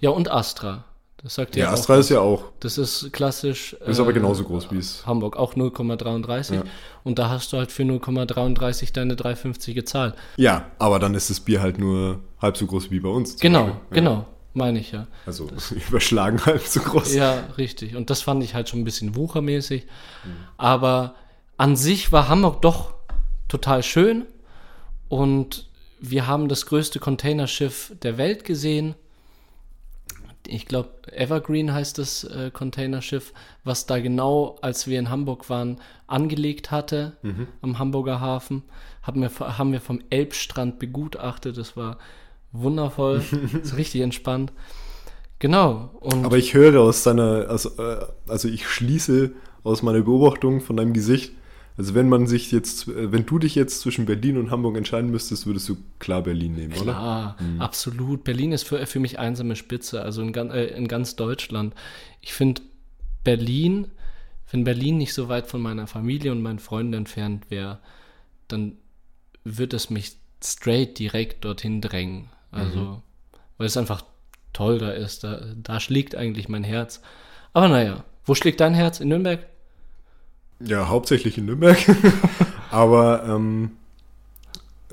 [0.00, 0.84] ja, und Astra.
[1.22, 2.44] Das sagt Ja, ja, Astra auch ist ja auch.
[2.60, 3.74] Das ist klassisch.
[3.86, 5.06] Ist aber genauso groß wie es.
[5.06, 6.54] Hamburg, auch 0,33.
[6.54, 6.62] Ja.
[7.04, 10.14] Und da hast du halt für 0,33 deine 3,50 gezahlt.
[10.36, 13.38] Ja, aber dann ist das Bier halt nur halb so groß wie bei uns.
[13.38, 13.80] Genau, Beispiel.
[13.90, 14.26] Genau,
[14.56, 15.06] meine ich ja.
[15.26, 15.48] Also
[15.88, 17.14] überschlagen halb so groß.
[17.14, 17.94] Ja, richtig.
[17.96, 19.84] Und das fand ich halt schon ein bisschen wuchermäßig.
[20.24, 20.30] Mhm.
[20.56, 21.14] Aber
[21.56, 22.94] an sich war Hamburg doch
[23.48, 24.24] total schön.
[25.08, 25.68] Und
[26.00, 28.94] wir haben das größte Containerschiff der Welt gesehen.
[30.48, 33.32] Ich glaube, Evergreen heißt das äh, Containerschiff,
[33.64, 37.48] was da genau, als wir in Hamburg waren, angelegt hatte Mhm.
[37.62, 38.62] am Hamburger Hafen.
[39.02, 41.56] Haben wir, haben wir vom Elbstrand begutachtet.
[41.56, 41.98] Das war
[42.52, 43.22] wundervoll.
[43.62, 44.52] ist richtig entspannt.
[45.38, 45.90] Genau.
[46.24, 49.32] Aber ich höre aus deiner, also, äh, also ich schließe
[49.64, 51.32] aus meiner Beobachtung von deinem Gesicht,
[51.76, 55.10] also wenn man sich jetzt, äh, wenn du dich jetzt zwischen Berlin und Hamburg entscheiden
[55.10, 56.82] müsstest, würdest du klar Berlin nehmen, oder?
[56.82, 58.24] Klar, absolut.
[58.24, 61.74] Berlin ist für, für mich einsame Spitze, also in, gan- äh, in ganz Deutschland.
[62.22, 62.62] Ich finde
[63.24, 63.88] Berlin,
[64.50, 67.80] wenn Berlin nicht so weit von meiner Familie und meinen Freunden entfernt wäre,
[68.48, 68.78] dann
[69.44, 72.30] wird es mich straight direkt dorthin drängen.
[72.56, 73.02] Also,
[73.58, 74.02] weil es einfach
[74.52, 75.24] toll da ist.
[75.24, 77.00] Da, da schlägt eigentlich mein Herz.
[77.52, 79.00] Aber naja, wo schlägt dein Herz?
[79.00, 79.46] In Nürnberg?
[80.60, 81.78] Ja, hauptsächlich in Nürnberg.
[82.70, 83.72] Aber, ähm,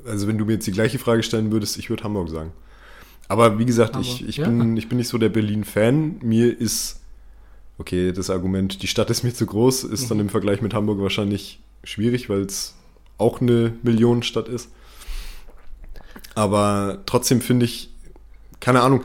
[0.06, 2.52] also wenn du mir jetzt die gleiche Frage stellen würdest, ich würde Hamburg sagen.
[3.28, 4.46] Aber wie gesagt, ich, Hamburg, ich, ja.
[4.46, 6.20] bin, ich bin nicht so der Berlin-Fan.
[6.22, 7.02] Mir ist,
[7.78, 10.10] okay, das Argument, die Stadt ist mir zu groß, ist Mhm.
[10.10, 12.76] dann im Vergleich mit Hamburg wahrscheinlich schwierig, weil es
[13.18, 14.70] auch eine Millionenstadt ist.
[16.36, 17.90] Aber trotzdem finde ich,
[18.60, 19.02] keine Ahnung,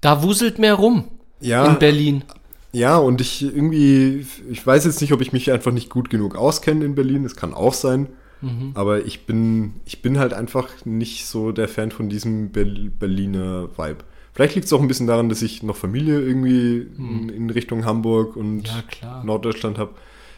[0.00, 1.04] Da wuselt mehr rum
[1.40, 2.24] ja, in Berlin.
[2.72, 6.34] ja, und ich irgendwie, ich weiß jetzt nicht, ob ich mich einfach nicht gut genug
[6.36, 7.22] auskenne in Berlin.
[7.22, 8.08] Das kann auch sein.
[8.42, 8.72] Mhm.
[8.74, 12.64] Aber ich bin, ich bin halt einfach nicht so der Fan von diesem Ber-
[12.98, 13.98] Berliner Vibe.
[14.34, 17.86] Vielleicht liegt es auch ein bisschen daran, dass ich noch Familie irgendwie in, in Richtung
[17.86, 18.64] Hamburg und Mhm.
[19.02, 19.22] Ja.
[19.24, 19.92] Norddeutschland habe,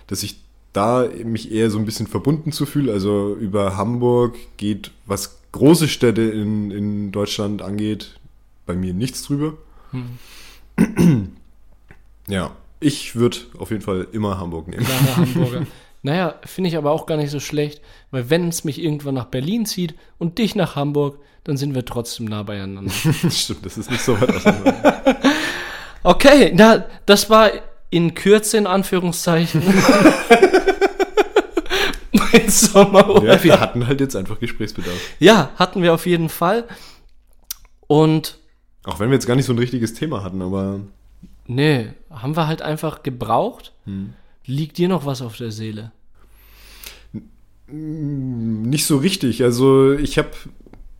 [0.06, 0.40] dass ich
[0.72, 2.92] da mich eher so ein bisschen verbunden zu fühle.
[2.92, 8.18] Also über Hamburg geht, was große Städte in, in Deutschland angeht,
[8.66, 9.54] bei mir nichts drüber.
[9.92, 11.32] Hm.
[12.28, 14.84] Ja, ich würde auf jeden Fall immer Hamburg nehmen.
[14.84, 15.66] Klare Hamburger.
[16.02, 17.80] Naja, finde ich aber auch gar nicht so schlecht,
[18.10, 21.84] weil wenn es mich irgendwann nach Berlin zieht und dich nach Hamburg, dann sind wir
[21.84, 22.90] trotzdem nah beieinander.
[23.30, 25.16] Stimmt, das ist nicht so weit auseinander.
[26.04, 27.50] Okay, na, das war
[27.90, 29.62] in Kürze in Anführungszeichen.
[32.32, 33.24] mein Sommerurlaub.
[33.24, 34.96] ja, wir hatten halt jetzt einfach Gesprächsbedarf.
[35.18, 36.64] Ja, hatten wir auf jeden Fall.
[37.86, 38.38] Und
[38.84, 40.80] Auch wenn wir jetzt gar nicht so ein richtiges Thema hatten, aber
[41.46, 43.72] nee, haben wir halt einfach gebraucht.
[44.44, 45.92] Liegt dir noch was auf der Seele?
[47.70, 49.42] nicht so richtig.
[49.44, 50.30] Also ich habe,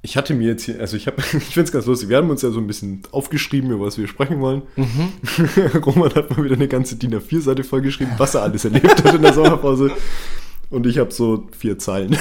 [0.03, 2.31] ich hatte mir jetzt hier, also ich habe, ich finde es ganz lustig, wir haben
[2.31, 4.62] uns ja so ein bisschen aufgeschrieben, über was wir sprechen wollen.
[5.87, 9.22] Roman hat mal wieder eine ganze DIN A4-Seite vollgeschrieben, was er alles erlebt hat in
[9.22, 9.91] der Sommerpause.
[10.71, 12.12] Und ich habe so vier Zeilen.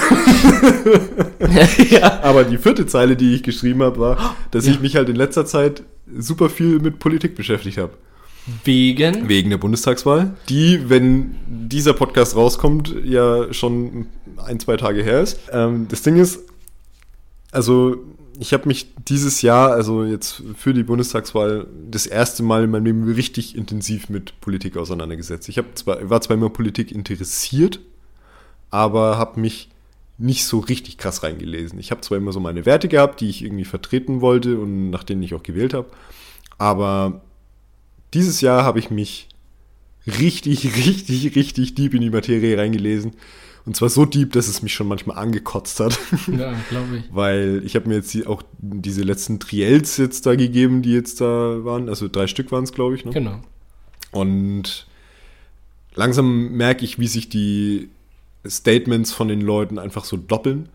[1.90, 2.22] ja.
[2.22, 5.44] Aber die vierte Zeile, die ich geschrieben habe, war, dass ich mich halt in letzter
[5.44, 5.82] Zeit
[6.16, 7.92] super viel mit Politik beschäftigt habe.
[8.64, 9.28] Wegen.
[9.28, 14.06] Wegen der Bundestagswahl, die, wenn dieser Podcast rauskommt, ja schon
[14.38, 15.38] ein, zwei Tage her ist.
[15.52, 16.40] Ähm, das Ding ist,
[17.52, 17.96] also
[18.40, 22.84] ich habe mich dieses Jahr, also jetzt für die Bundestagswahl, das erste Mal in meinem
[22.84, 25.48] Leben richtig intensiv mit Politik auseinandergesetzt.
[25.48, 27.80] Ich hab zwar, war zwar immer Politik interessiert,
[28.70, 29.68] aber habe mich
[30.18, 31.78] nicht so richtig krass reingelesen.
[31.78, 35.04] Ich habe zwar immer so meine Werte gehabt, die ich irgendwie vertreten wollte und nach
[35.04, 35.88] denen ich auch gewählt habe,
[36.58, 37.20] aber
[38.14, 39.28] dieses Jahr habe ich mich
[40.06, 43.12] richtig, richtig, richtig deep in die Materie reingelesen.
[43.66, 45.98] Und zwar so deep, dass es mich schon manchmal angekotzt hat.
[46.26, 47.04] Ja, glaube ich.
[47.10, 51.20] Weil ich habe mir jetzt die, auch diese letzten Triels jetzt da gegeben, die jetzt
[51.20, 51.90] da waren.
[51.90, 53.04] Also drei Stück waren es, glaube ich.
[53.04, 53.12] Ne?
[53.12, 53.40] Genau.
[54.10, 54.86] Und
[55.94, 57.90] langsam merke ich, wie sich die
[58.46, 60.68] Statements von den Leuten einfach so doppeln,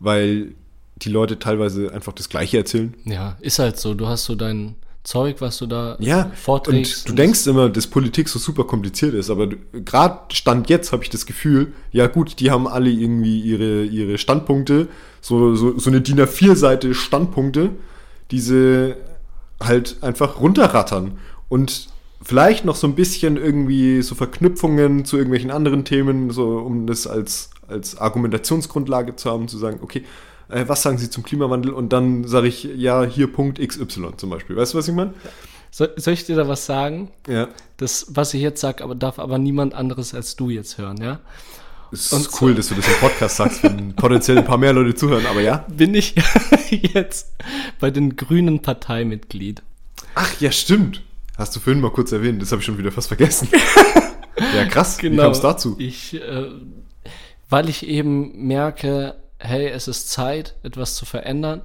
[0.00, 0.54] weil
[0.96, 2.94] die Leute teilweise einfach das Gleiche erzählen.
[3.04, 3.94] Ja, ist halt so.
[3.94, 7.06] Du hast so dein Zeug, was du da Ja, vorträgst.
[7.06, 11.04] und du denkst immer, dass Politik so super kompliziert ist, aber gerade Stand jetzt habe
[11.04, 14.88] ich das Gefühl, ja gut, die haben alle irgendwie ihre, ihre Standpunkte,
[15.20, 17.70] so, so, so eine DIN A4-Seite Standpunkte,
[18.32, 18.96] diese
[19.62, 21.18] halt einfach runterrattern
[21.48, 21.88] und
[22.22, 27.06] vielleicht noch so ein bisschen irgendwie so Verknüpfungen zu irgendwelchen anderen Themen, so um das
[27.06, 30.04] als, als Argumentationsgrundlage zu haben, zu sagen, okay,
[30.48, 31.72] äh, was sagen Sie zum Klimawandel?
[31.72, 34.56] Und dann sage ich, ja, hier Punkt XY zum Beispiel.
[34.56, 35.14] Weißt du, was ich meine?
[35.70, 37.10] Soll, soll ich dir da was sagen?
[37.28, 37.48] Ja.
[37.76, 41.20] Das, was ich jetzt sage, aber darf aber niemand anderes als du jetzt hören, ja?
[41.92, 44.94] Es ist cool, dass du das im Podcast sagst, wenn potenziell ein paar mehr Leute
[44.94, 45.64] zuhören, aber ja.
[45.68, 46.14] Bin ich
[46.70, 47.32] jetzt
[47.78, 49.62] bei den Grünen Parteimitglied.
[50.14, 51.02] Ach ja, stimmt.
[51.36, 53.48] Hast du vorhin mal kurz erwähnt, das habe ich schon wieder fast vergessen.
[54.54, 54.98] ja, krass.
[54.98, 55.14] Genau.
[55.14, 55.76] Wie kam es dazu?
[55.78, 56.48] Ich, äh,
[57.50, 61.62] weil ich eben merke, hey, es ist Zeit, etwas zu verändern.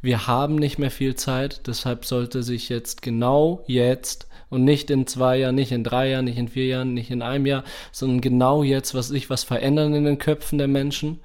[0.00, 5.06] Wir haben nicht mehr viel Zeit, deshalb sollte sich jetzt genau jetzt und nicht in
[5.06, 7.62] zwei Jahren, nicht in drei Jahren, nicht in vier Jahren, nicht in einem Jahr,
[7.92, 11.20] sondern genau jetzt, was sich was verändern in den Köpfen der Menschen.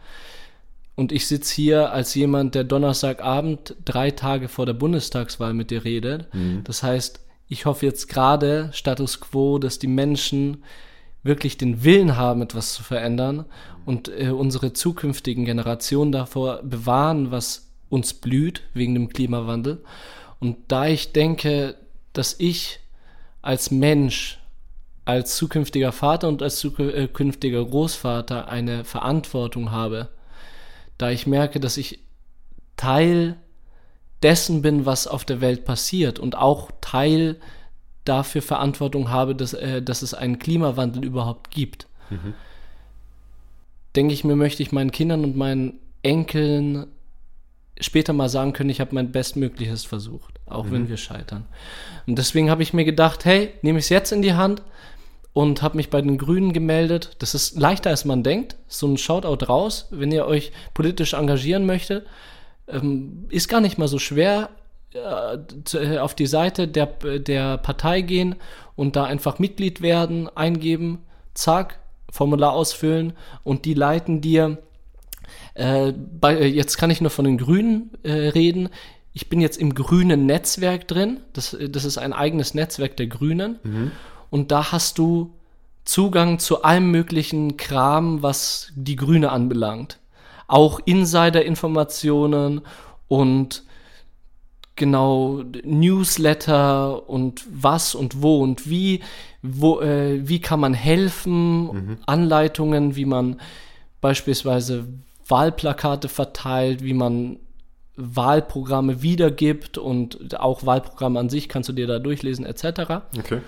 [0.96, 5.84] Und ich sitze hier als jemand, der Donnerstagabend drei Tage vor der Bundestagswahl mit dir
[5.84, 6.34] redet.
[6.34, 6.64] Mhm.
[6.64, 10.64] Das heißt, ich hoffe jetzt gerade, Status quo, dass die Menschen
[11.24, 13.46] wirklich den Willen haben, etwas zu verändern
[13.86, 19.84] und äh, unsere zukünftigen Generationen davor bewahren, was uns blüht wegen dem Klimawandel.
[20.40, 21.76] Und da ich denke,
[22.14, 22.80] dass ich
[23.42, 24.40] als Mensch,
[25.06, 30.10] als zukünftiger Vater und als zukünftiger Großvater eine Verantwortung habe,
[30.98, 32.00] da ich merke, dass ich
[32.76, 33.38] Teil
[34.24, 37.38] dessen bin, was auf der Welt passiert und auch Teil
[38.06, 41.88] dafür Verantwortung habe, dass, äh, dass es einen Klimawandel überhaupt gibt.
[42.10, 42.34] Mhm.
[43.96, 46.88] Denke ich mir, möchte ich meinen Kindern und meinen Enkeln
[47.80, 50.72] später mal sagen können, ich habe mein Bestmögliches versucht, auch mhm.
[50.72, 51.46] wenn wir scheitern.
[52.08, 54.64] Und deswegen habe ich mir gedacht, hey, nehme ich es jetzt in die Hand
[55.34, 57.16] und habe mich bei den Grünen gemeldet.
[57.20, 58.56] Das ist leichter, als man denkt.
[58.68, 62.08] So ein Shoutout raus, wenn ihr euch politisch engagieren möchtet.
[62.68, 64.50] Ähm, ist gar nicht mal so schwer.
[64.94, 66.88] Äh, auf die Seite der,
[67.20, 68.36] der Partei gehen
[68.76, 71.00] und da einfach Mitglied werden, eingeben,
[71.34, 73.14] zack, Formular ausfüllen
[73.44, 74.60] und die leiten dir
[75.56, 78.70] äh, bei, äh, jetzt kann ich nur von den Grünen äh, reden.
[79.14, 81.20] Ich bin jetzt im grünen Netzwerk drin.
[81.34, 83.60] Das, äh, das ist ein eigenes Netzwerk der Grünen.
[83.64, 83.92] Mhm.
[84.30, 85.34] Und da hast du
[85.84, 90.00] Zugang zu allem möglichen Kram, was die Grüne anbelangt.
[90.48, 92.62] Auch Insider-Informationen
[93.08, 93.64] und
[94.76, 99.02] genau Newsletter und was und wo und wie,
[99.42, 101.98] wo, äh, wie kann man helfen, mhm.
[102.06, 103.42] Anleitungen, wie man
[104.00, 104.88] beispielsweise
[105.28, 107.40] Wahlplakate verteilt, wie man
[107.98, 113.02] Wahlprogramme wiedergibt und auch Wahlprogramme an sich kannst du dir da durchlesen etc.
[113.18, 113.42] Okay.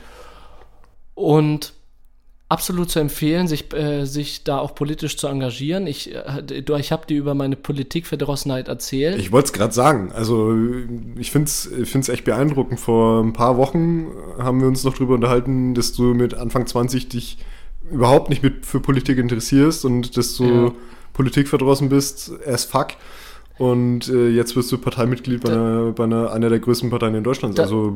[1.13, 1.73] Und
[2.49, 5.85] absolut zu empfehlen, sich, äh, sich da auch politisch zu engagieren.
[5.85, 9.19] Ich, äh, ich habe dir über meine Politikverdrossenheit erzählt.
[9.19, 10.11] Ich wollte es gerade sagen.
[10.13, 10.55] Also
[11.17, 12.79] ich finde es ich find's echt beeindruckend.
[12.79, 14.07] Vor ein paar Wochen
[14.39, 17.37] haben wir uns noch darüber unterhalten, dass du mit Anfang 20 dich
[17.91, 20.71] überhaupt nicht mit für Politik interessierst und dass du ja.
[21.13, 22.89] Politik verdrossen bist, as fuck.
[23.59, 27.23] Und äh, jetzt wirst du Parteimitglied bei, einer, bei einer, einer der größten Parteien in
[27.23, 27.59] Deutschland.
[27.59, 27.95] Da, also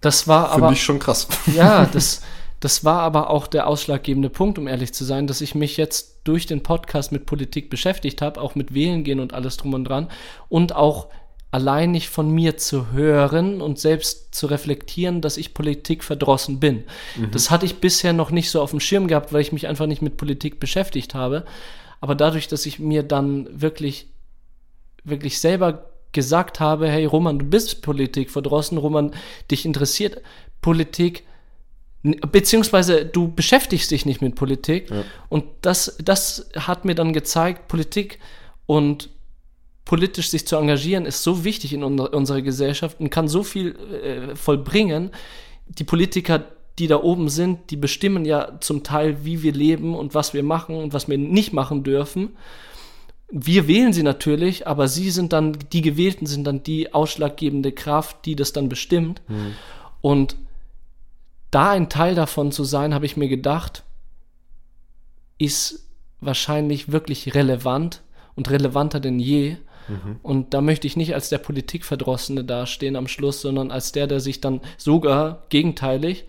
[0.00, 0.66] das war aber.
[0.66, 1.28] Finde ich schon krass.
[1.54, 2.20] Ja, das,
[2.60, 6.20] das war aber auch der ausschlaggebende Punkt, um ehrlich zu sein, dass ich mich jetzt
[6.24, 9.84] durch den Podcast mit Politik beschäftigt habe, auch mit Wählen gehen und alles drum und
[9.84, 10.08] dran.
[10.48, 11.08] Und auch
[11.50, 16.84] allein nicht von mir zu hören und selbst zu reflektieren, dass ich Politik verdrossen bin.
[17.16, 17.30] Mhm.
[17.30, 19.86] Das hatte ich bisher noch nicht so auf dem Schirm gehabt, weil ich mich einfach
[19.86, 21.44] nicht mit Politik beschäftigt habe.
[22.00, 24.08] Aber dadurch, dass ich mir dann wirklich,
[25.04, 29.12] wirklich selber gesagt habe, hey Roman, du bist Politik verdrossen, Roman,
[29.50, 30.20] dich interessiert
[30.60, 31.24] Politik,
[32.02, 34.90] beziehungsweise du beschäftigst dich nicht mit Politik.
[34.90, 35.04] Ja.
[35.28, 38.18] Und das, das hat mir dann gezeigt, Politik
[38.66, 39.10] und
[39.84, 44.36] politisch sich zu engagieren ist so wichtig in unserer Gesellschaft und kann so viel äh,
[44.36, 45.10] vollbringen.
[45.66, 46.44] Die Politiker
[46.78, 50.42] die da oben sind, die bestimmen ja zum Teil, wie wir leben und was wir
[50.42, 52.30] machen und was wir nicht machen dürfen.
[53.30, 58.24] Wir wählen sie natürlich, aber sie sind dann, die Gewählten sind dann die ausschlaggebende Kraft,
[58.24, 59.20] die das dann bestimmt.
[59.28, 59.54] Mhm.
[60.00, 60.36] Und
[61.50, 63.84] da ein Teil davon zu sein, habe ich mir gedacht,
[65.38, 65.88] ist
[66.20, 68.02] wahrscheinlich wirklich relevant
[68.34, 69.56] und relevanter denn je.
[69.88, 70.20] Mhm.
[70.22, 74.20] Und da möchte ich nicht als der Politikverdrossene dastehen am Schluss, sondern als der, der
[74.20, 76.24] sich dann sogar gegenteilig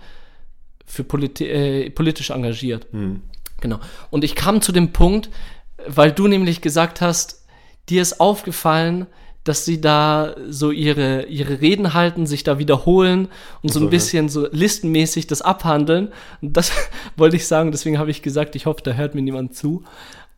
[0.85, 2.91] für politi äh, politisch engagiert.
[2.93, 3.21] Mhm.
[3.61, 3.79] Genau.
[4.09, 5.29] Und ich kam zu dem Punkt,
[5.85, 7.45] weil du nämlich gesagt hast,
[7.89, 9.07] dir ist aufgefallen,
[9.43, 13.29] dass sie da so ihre, ihre Reden halten, sich da wiederholen
[13.61, 16.09] und so ein bisschen so listenmäßig das abhandeln.
[16.41, 16.71] Und das
[17.17, 19.83] wollte ich sagen, deswegen habe ich gesagt, ich hoffe, da hört mir niemand zu.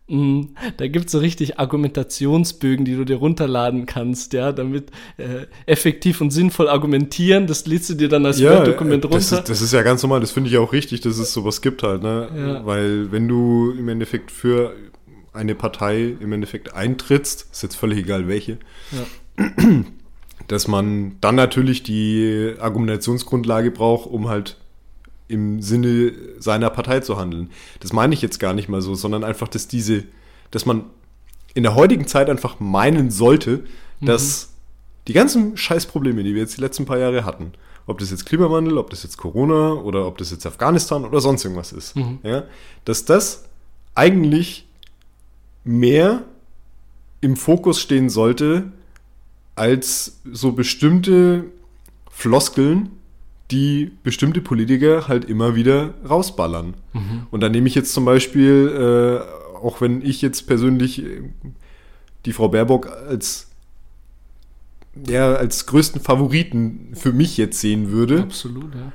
[0.07, 0.41] Mm,
[0.77, 6.21] Da gibt es so richtig Argumentationsbögen, die du dir runterladen kannst, ja, damit äh, effektiv
[6.21, 7.47] und sinnvoll argumentieren.
[7.47, 9.17] Das lädst du dir dann als Word-Dokument runter.
[9.17, 11.61] das ist, das ist ja ganz normal, das finde ich auch richtig, dass es sowas
[11.61, 12.29] gibt halt, ne?
[12.35, 12.65] Ja.
[12.65, 14.73] Weil wenn du im Endeffekt für
[15.33, 18.57] eine Partei im Endeffekt eintrittst, ist jetzt völlig egal welche,
[18.91, 19.45] Ja.
[20.47, 24.57] dass man dann natürlich die Argumentationsgrundlage braucht, um halt
[25.27, 27.49] im Sinne seiner Partei zu handeln.
[27.79, 30.03] Das meine ich jetzt gar nicht mal so, sondern einfach, dass diese,
[30.51, 30.83] dass man
[31.53, 33.63] in der heutigen Zeit einfach meinen sollte,
[34.01, 34.49] dass
[35.07, 37.53] die ganzen Scheißprobleme, die wir jetzt die letzten paar Jahre hatten,
[37.87, 41.43] ob das jetzt Klimawandel, ob das jetzt Corona oder ob das jetzt Afghanistan oder sonst
[41.45, 42.43] irgendwas ist, ja,
[42.85, 43.45] dass das
[43.95, 44.67] eigentlich
[45.63, 46.23] mehr
[47.21, 48.71] im Fokus stehen sollte,
[49.55, 51.45] als so bestimmte
[52.09, 52.89] Floskeln,
[53.51, 56.73] die bestimmte Politiker halt immer wieder rausballern.
[57.31, 61.21] Und da nehme ich jetzt zum Beispiel, äh, auch wenn ich jetzt persönlich äh,
[62.25, 63.47] die Frau Baerbock als
[65.07, 68.91] ja, als größten Favoriten für mich jetzt sehen würde, Absolut, ja.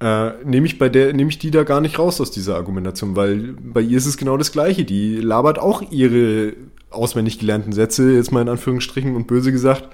[0.00, 3.16] Äh, nehme ich bei der, nehme ich die da gar nicht raus aus dieser Argumentation,
[3.16, 4.84] weil bei ihr ist es genau das Gleiche.
[4.84, 6.54] Die labert auch ihre
[6.90, 9.88] auswendig gelernten Sätze, jetzt mal in Anführungsstrichen und böse gesagt,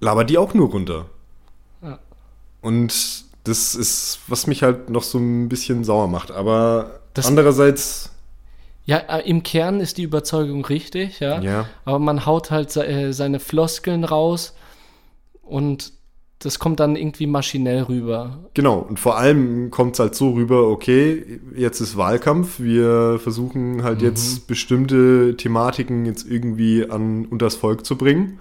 [0.00, 1.06] labert die auch nur runter.
[1.82, 1.98] Ja.
[2.60, 6.30] Und das ist, was mich halt noch so ein bisschen sauer macht.
[6.32, 8.10] Aber Das- andererseits,
[8.84, 11.40] Ja, äh, im Kern ist die Überzeugung richtig, ja.
[11.40, 11.66] Ja.
[11.84, 14.54] Aber man haut halt äh, seine Floskeln raus
[15.42, 15.92] und
[16.38, 18.38] das kommt dann irgendwie maschinell rüber.
[18.54, 23.82] genau, und vor allem kommt es halt so rüber, okay, jetzt ist Wahlkampf, wir versuchen
[23.82, 28.38] halt jetzt bestimmte Thematiken jetzt irgendwie an unters Volk zu bringen.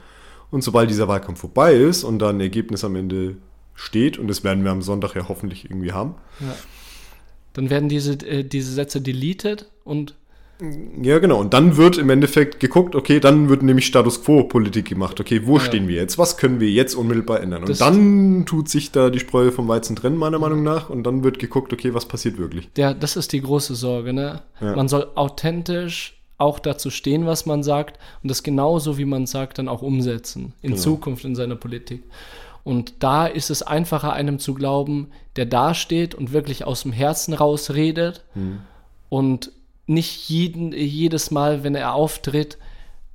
[0.51, 3.37] Und sobald dieser Wahlkampf vorbei ist und dann ein Ergebnis am Ende
[3.73, 6.15] steht, und das werden wir am Sonntag ja hoffentlich irgendwie haben,
[7.53, 10.15] Dann werden diese, äh, diese Sätze deleted und
[11.01, 11.39] Ja, genau.
[11.41, 15.19] Und dann wird im Endeffekt geguckt, okay, dann wird nämlich Status Quo-Politik gemacht.
[15.19, 16.17] Okay, wo stehen wir jetzt?
[16.17, 17.63] Was können wir jetzt unmittelbar ändern?
[17.63, 20.89] Und Das- dann tut sich da die Spreu vom Weizen trennen, meiner Meinung nach.
[20.89, 22.69] Und dann wird geguckt, okay, was passiert wirklich?
[22.77, 24.43] ja, das ist die große Sorge, ne?
[24.61, 24.75] Ja.
[24.75, 29.57] Man soll authentisch auch dazu stehen, was man sagt und das genauso, wie man sagt,
[29.57, 30.81] dann auch umsetzen in Genau.
[30.81, 32.03] Zukunft in seiner Politik.
[32.63, 37.33] Und da ist es einfacher, einem zu glauben, der dasteht und wirklich aus dem Herzen
[37.33, 38.59] raus redet Hm.
[39.09, 39.51] und
[39.87, 42.57] nicht jeden, jedes Mal, wenn er auftritt,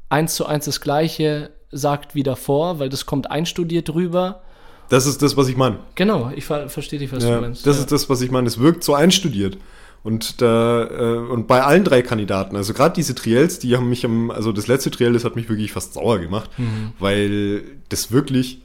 [0.09, 4.43] eins zu eins das Gleiche sagt wie davor, weil das kommt einstudiert rüber.
[4.89, 5.79] Das ist das, was ich meine.
[5.95, 7.65] Genau, ich ver verstehe dich, was Ja, du meinst.
[7.67, 7.83] das ja.
[7.83, 8.49] ist das, was ich meine.
[8.49, 9.57] Es wirkt so einstudiert.
[10.03, 14.05] Und da, äh, und bei allen drei Kandidaten, also gerade diese Triels, die haben mich
[14.07, 16.93] am, also das letzte Triel, das hat mich wirklich fast sauer gemacht, Mhm.
[16.99, 18.63] weil das wirklich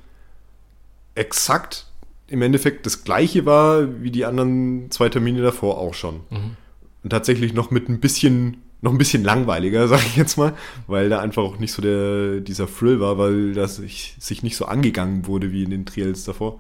[1.16, 1.88] exakt
[2.28, 6.22] im Endeffekt das gleiche war wie die anderen zwei Termine davor auch schon.
[6.30, 6.58] Mhm.
[7.06, 10.54] Und tatsächlich noch mit ein bisschen, noch ein bisschen langweiliger, sage ich jetzt mal,
[10.88, 14.58] weil da einfach auch nicht so der, dieser Thrill war, weil das sich, sich nicht
[14.58, 16.60] so angegangen wurde wie in den Triels davor.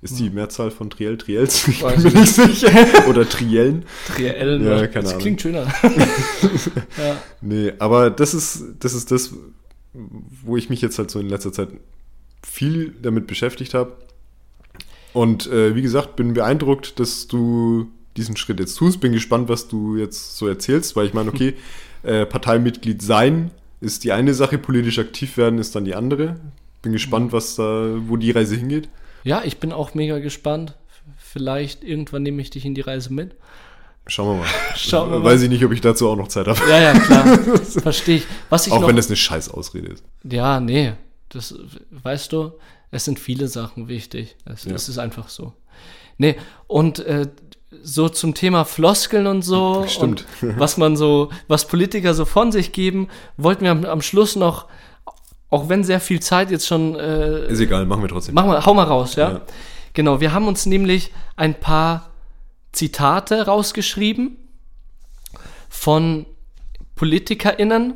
[0.00, 1.66] Ist die Mehrzahl von Triel Triels?
[1.66, 2.70] Ich bin mir nicht sicher.
[3.08, 3.84] Oder Triellen.
[4.06, 4.88] Triellen, Ja, ne?
[4.88, 5.22] keine das Ahnung.
[5.22, 5.66] klingt schöner.
[6.96, 7.16] ja.
[7.40, 9.32] Nee, aber das ist, das ist das,
[9.92, 11.70] wo ich mich jetzt halt so in letzter Zeit
[12.46, 13.96] viel damit beschäftigt habe.
[15.12, 19.00] Und äh, wie gesagt, bin beeindruckt, dass du diesen Schritt jetzt tust.
[19.00, 21.54] Bin gespannt, was du jetzt so erzählst, weil ich meine, okay,
[22.02, 23.50] äh, Parteimitglied sein
[23.80, 26.36] ist die eine Sache, politisch aktiv werden ist dann die andere.
[26.82, 28.88] Bin gespannt, was da, wo die Reise hingeht.
[29.24, 30.74] ja, ich bin auch mega gespannt.
[31.18, 33.34] Vielleicht irgendwann nehme ich dich in die Reise mit.
[34.06, 34.48] Schauen wir mal.
[34.76, 35.24] Schauen wir mal.
[35.24, 36.60] Weiß ich nicht, ob ich dazu auch noch Zeit habe.
[36.68, 37.38] Ja, ja, klar.
[37.64, 38.26] Verstehe ich.
[38.50, 40.04] Was ich Auch noch, wenn das eine scheiß Ausrede ist.
[40.30, 40.92] Ja, nee.
[41.30, 41.54] Das,
[41.90, 42.52] weißt du,
[42.90, 44.36] es sind viele Sachen wichtig.
[44.44, 44.74] Es, Ja.
[44.74, 45.52] es ist einfach so.
[46.16, 46.36] Nee,
[46.68, 47.26] und äh,
[47.82, 49.84] so zum Thema Floskeln und so.
[49.88, 50.26] Stimmt.
[50.42, 54.36] Und was man so, was Politiker so von sich geben, wollten wir am, am Schluss
[54.36, 54.66] noch,
[55.50, 58.34] auch wenn sehr viel Zeit jetzt schon äh, Ist egal, machen wir trotzdem.
[58.34, 59.32] Mach mal, hau mal raus, ja?
[59.32, 59.40] Ja.
[59.92, 62.10] Genau, wir haben uns nämlich ein paar
[62.72, 64.36] Zitate rausgeschrieben
[65.68, 66.26] von
[66.96, 67.94] PolitikerInnen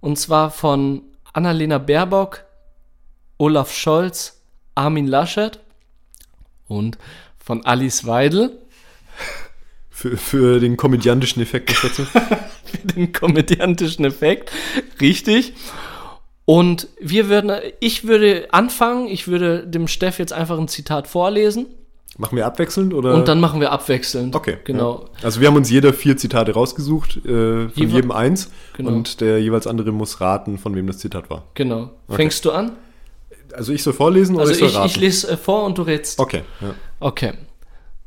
[0.00, 2.44] und zwar von Annalena Baerbock,
[3.38, 4.40] Olaf Scholz,
[4.74, 5.58] Armin Laschet
[6.68, 6.98] und
[7.38, 8.58] von Alice Weidel
[10.00, 12.02] Für, für den komödiantischen Effekt noch dazu.
[12.64, 14.52] für den komödiantischen Effekt.
[15.00, 15.54] Richtig.
[16.44, 21.66] Und wir würden, ich würde anfangen, ich würde dem Steff jetzt einfach ein Zitat vorlesen
[22.16, 23.14] Machen wir abwechselnd oder?
[23.14, 24.34] und dann machen wir abwechselnd.
[24.36, 24.58] Okay.
[24.64, 25.08] Genau.
[25.20, 25.24] Ja.
[25.24, 28.50] Also wir haben uns jeder vier Zitate rausgesucht, äh, von Jewe- jedem eins.
[28.76, 28.90] Genau.
[28.90, 31.44] Und der jeweils andere muss raten, von wem das Zitat war.
[31.54, 31.90] Genau.
[32.08, 32.72] Fängst du an?
[33.52, 34.86] Also ich soll vorlesen oder Also ich soll ich, raten?
[34.86, 36.18] ich lese äh, vor und du rätst.
[36.20, 36.42] okay.
[36.60, 36.74] Ja.
[37.00, 37.32] Okay.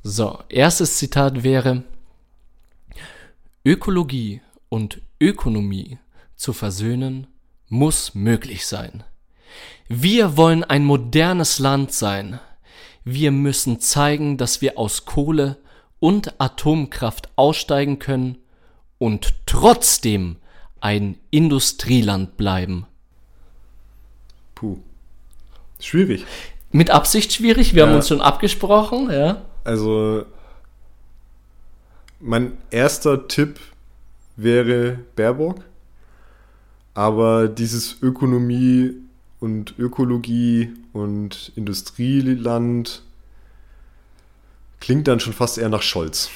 [0.04, 1.84] So, erstes Zitat wäre:
[3.64, 6.00] Ökologie und Ökonomie
[6.36, 7.28] zu versöhnen,
[7.70, 9.04] muss möglich sein.
[9.88, 12.40] Wir wollen ein modernes Land sein.
[13.04, 15.58] Wir müssen zeigen, dass wir aus Kohle
[16.00, 18.38] und Atomkraft aussteigen können
[18.98, 20.38] und trotzdem
[20.80, 22.88] ein Industrieland bleiben.
[24.56, 24.80] Puh.
[25.80, 26.26] Schwierig.
[26.72, 27.90] Mit Absicht schwierig, wir Ja.
[27.90, 29.42] haben uns schon abgesprochen, ja.
[29.64, 30.26] Also,
[32.20, 33.60] mein erster Tipp
[34.36, 35.62] wäre Baerbock.
[36.94, 38.94] Aber dieses Ökonomie
[39.40, 43.02] und Ökologie und Industrieland
[44.80, 46.30] klingt dann schon fast eher nach Scholz.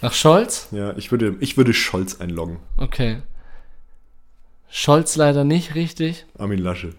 [0.00, 0.68] Nach Scholz?
[0.70, 2.58] Ja, ich würde, ich würde Scholz einloggen.
[2.76, 3.22] Okay.
[4.70, 6.26] Scholz leider nicht richtig.
[6.38, 6.94] Armin Laschet.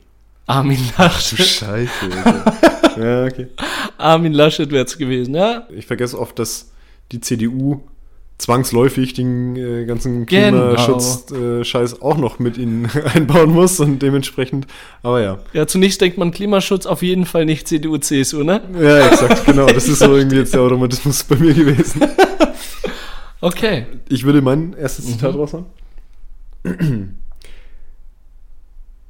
[0.47, 1.39] Armin Du Laschet.
[1.39, 1.89] Scheiße.
[2.99, 3.47] Ja, okay.
[3.97, 5.67] Armin Laschet wäre es gewesen, ja?
[5.75, 6.71] Ich vergesse oft, dass
[7.11, 7.81] die CDU
[8.37, 10.73] zwangsläufig den äh, ganzen Genau.
[10.73, 14.65] Klimaschutz-Scheiß auch noch mit ihnen einbauen muss und dementsprechend,
[15.03, 15.39] aber ja.
[15.53, 18.61] Ja, zunächst denkt man Klimaschutz auf jeden Fall nicht CDU, CSU, ne?
[18.79, 19.65] Ja, exakt, genau.
[19.65, 22.01] Das ist so irgendwie jetzt der Automatismus bei mir gewesen.
[23.41, 23.85] Okay.
[24.09, 25.65] Ich würde mein erstes Zitat raushauen.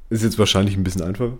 [0.08, 1.36] Ist jetzt wahrscheinlich ein bisschen einfacher.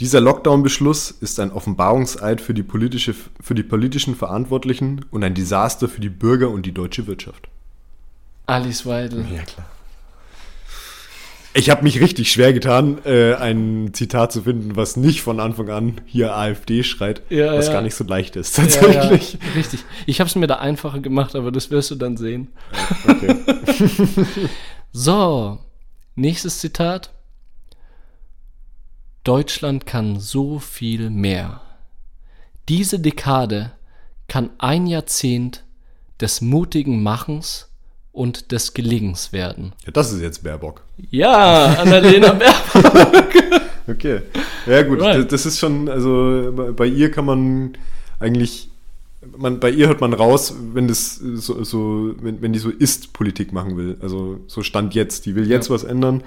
[0.00, 2.64] Dieser Lockdown-Beschluss ist ein Offenbarungseid für die,
[3.40, 7.48] für die politischen Verantwortlichen und ein Desaster für die Bürger und die deutsche Wirtschaft.
[8.46, 9.24] Alice Weidel.
[9.34, 9.66] Ja, klar.
[11.54, 15.70] Ich habe mich richtig schwer getan, äh, ein Zitat zu finden, was nicht von Anfang
[15.70, 17.72] an hier AfD schreit, Ja, was ja.
[17.72, 19.32] gar nicht so leicht ist, tatsächlich.
[19.32, 19.82] ja, richtig.
[20.04, 22.48] Ich habe es mir da einfacher gemacht, aber das wirst du dann sehen.
[23.08, 23.36] Okay.
[24.92, 25.58] So,
[26.14, 27.10] nächstes Zitat.
[29.26, 31.60] Deutschland kann so viel mehr.
[32.68, 33.72] Diese Dekade
[34.28, 35.64] kann ein Jahrzehnt
[36.20, 37.68] des mutigen Machens
[38.12, 39.72] und des Gelingens werden.
[39.84, 40.82] Ja, das ist jetzt Baerbock.
[41.10, 42.32] Ja, Annalena
[42.74, 43.34] Baerbock.
[43.88, 44.20] Okay.
[44.66, 45.30] Ja, gut, Right.
[45.30, 47.72] das, ist schon, also bei- bei ihr kann man
[48.20, 48.68] eigentlich,
[49.36, 53.52] man, bei ihr hört man raus, wenn das so, so wenn, wenn die so Ist-Politik
[53.52, 53.96] machen will.
[54.00, 55.74] Also so Stand jetzt, die will jetzt Ja.
[55.74, 56.22] was ändern.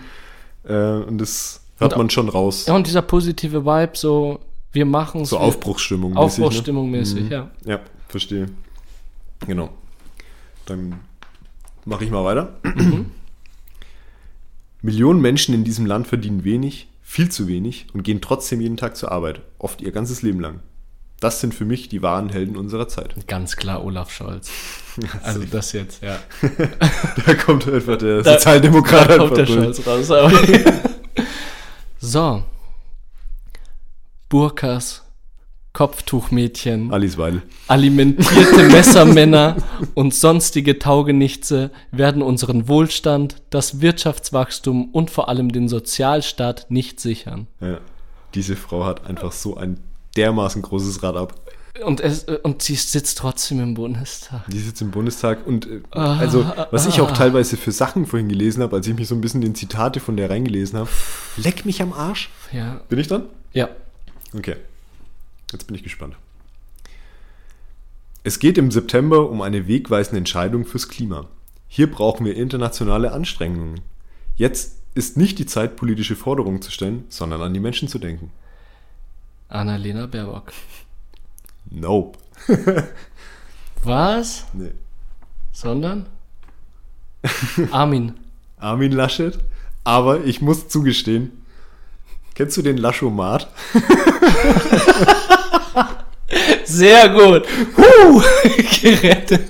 [0.66, 2.66] Äh, und das hört Und- man schon raus.
[2.68, 4.40] Ja, und dieser positive Vibe, so,
[4.72, 6.16] wir machen so Aufbruchsstimmung.
[6.16, 7.16] Aufbruchsstimmung mäßig.
[7.16, 7.32] mäßig, Mhm.
[7.32, 7.52] ja.
[7.66, 8.48] Ja, verstehe.
[9.48, 9.70] Genau.
[10.66, 11.00] Dann
[11.86, 12.54] mache ich mal weiter.
[14.82, 18.96] Millionen Menschen in diesem Land verdienen wenig, viel zu wenig und gehen trotzdem jeden Tag
[18.96, 20.60] zur Arbeit, oft ihr ganzes Leben lang.
[21.20, 23.14] Das sind für mich die wahren Helden unserer Zeit.
[23.28, 24.50] Ganz klar Olaf Scholz.
[25.24, 26.20] Also das jetzt, ja.
[27.26, 29.78] Da kommt einfach der Da- Sozialdemokrat Da kommt der durch.
[29.78, 30.34] Scholz raus.
[32.00, 32.44] So.
[34.30, 35.04] Burkas,
[35.74, 37.42] Kopftuchmädchen, Alice Weidel.
[37.68, 39.58] alimentierte Messermänner
[39.96, 47.48] und sonstige Taugenichtse werden unseren Wohlstand, das Wirtschaftswachstum und vor allem den Sozialstaat nicht sichern.
[47.60, 47.80] Ja.
[48.36, 49.80] Diese Frau hat einfach so ein
[50.16, 51.34] dermaßen großes Rad ab.
[51.84, 54.46] Und, es, und sie sitzt trotzdem im Bundestag.
[54.48, 58.30] Die sitzt im Bundestag und äh, Ah, also was ich auch teilweise für Sachen vorhin
[58.30, 60.90] gelesen habe, als ich mich so ein bisschen in Zitate von der reingelesen habe,
[61.38, 62.30] leck mich am Arsch.
[62.52, 62.82] Ja.
[62.90, 63.24] Bin ich dran?
[63.54, 63.70] Ja.
[64.36, 64.56] Okay.
[65.52, 66.16] Jetzt bin ich gespannt.
[68.24, 71.28] Es geht im September um eine wegweisende Entscheidung fürs Klima.
[71.68, 73.82] Hier brauchen wir internationale Anstrengungen.
[74.36, 78.32] Jetzt ist nicht die Zeit, politische Forderungen zu stellen, sondern an die Menschen zu denken.
[79.48, 80.52] Annalena Baerbock.
[81.72, 82.18] Nope.
[83.84, 84.46] Was?
[84.54, 84.72] Nee.
[85.52, 86.06] Sondern?
[87.72, 88.14] Armin.
[88.58, 89.38] Armin Laschet.
[89.84, 91.44] Aber ich muss zugestehen,
[92.36, 93.50] kennst du den Laschomat?
[96.66, 97.48] Sehr gut.
[97.78, 98.22] Huh,
[98.82, 99.50] gerettet.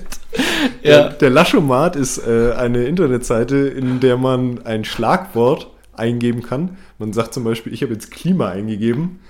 [0.84, 1.08] Der, Ja.
[1.10, 6.78] der Laschomat ist äh, eine Internetseite, in der man ein Schlagwort eingeben kann.
[6.98, 9.20] Man sagt zum Beispiel, ich habe jetzt Klima eingegeben.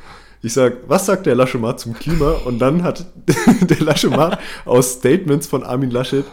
[0.43, 2.30] Ich sage, was sagt der Laschomat zum Klima?
[2.45, 3.07] Und dann hat
[3.61, 6.24] der Laschomat aus Statements von Armin Laschet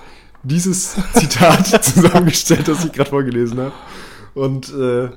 [0.44, 3.74] dieses Zitat zusammengestellt, das ich gerade vorgelesen habe.
[4.34, 5.10] Und äh,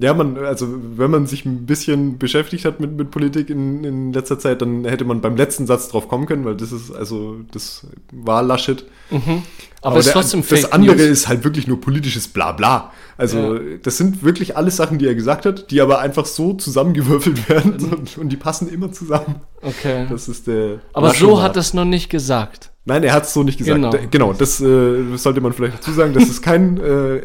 [0.00, 0.66] ja, man, also
[0.96, 4.84] wenn man sich ein bisschen beschäftigt hat mit, mit Politik in, in letzter Zeit, dann
[4.84, 8.84] hätte man beim letzten Satz drauf kommen können, weil das ist, also, das war Laschet.
[9.80, 11.06] Aber, es ist der- trotzdem das andere News.
[11.06, 12.92] ist halt wirklich nur politisches Blabla.
[13.18, 13.60] Also, Ja.
[13.82, 17.74] das sind wirklich alles Sachen, die er gesagt hat, die aber einfach so zusammengewürfelt werden
[17.78, 17.92] Mhm.
[17.92, 19.40] und, und die passen immer zusammen.
[19.60, 20.06] Okay.
[20.08, 20.78] Das ist der.
[20.94, 22.70] Aber so hat er es noch nicht gesagt.
[22.84, 23.74] Nein, er hat es so nicht gesagt.
[23.76, 23.92] Genau.
[24.10, 26.14] Genau, das äh, sollte man vielleicht dazu sagen.
[26.14, 27.20] Das ist kein äh,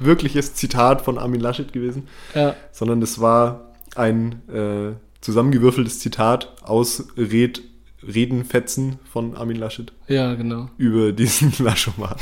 [0.00, 2.54] wirkliches Zitat von Armin Laschet gewesen, Ja.
[2.70, 7.62] sondern das war ein äh, zusammengewürfeltes Zitat aus Red
[8.04, 10.68] Redenfetzen von Armin Laschet Ja, genau.
[10.78, 12.16] über diesen Laschomat.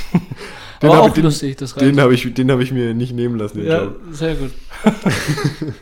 [0.89, 2.01] Aber hab auch ich- den- lustig, das Den reicht.
[2.01, 4.01] habe ich, den hab ich mir nicht nehmen lassen, den Ja, Job.
[4.12, 4.51] sehr gut.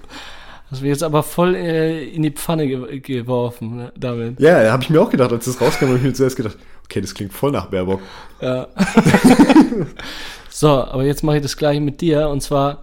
[0.71, 4.39] Hast mir jetzt aber voll äh, in die Pfanne ge geworfen ne, damit.
[4.39, 7.01] Ja, habe ich mir auch gedacht, als das rauskam, habe ich mir zuerst gedacht, okay,
[7.01, 8.03] das klingt voll nach Baerbock.
[8.43, 8.69] Ja.
[10.51, 12.83] so, aber jetzt mache ich das gleiche mit dir und zwar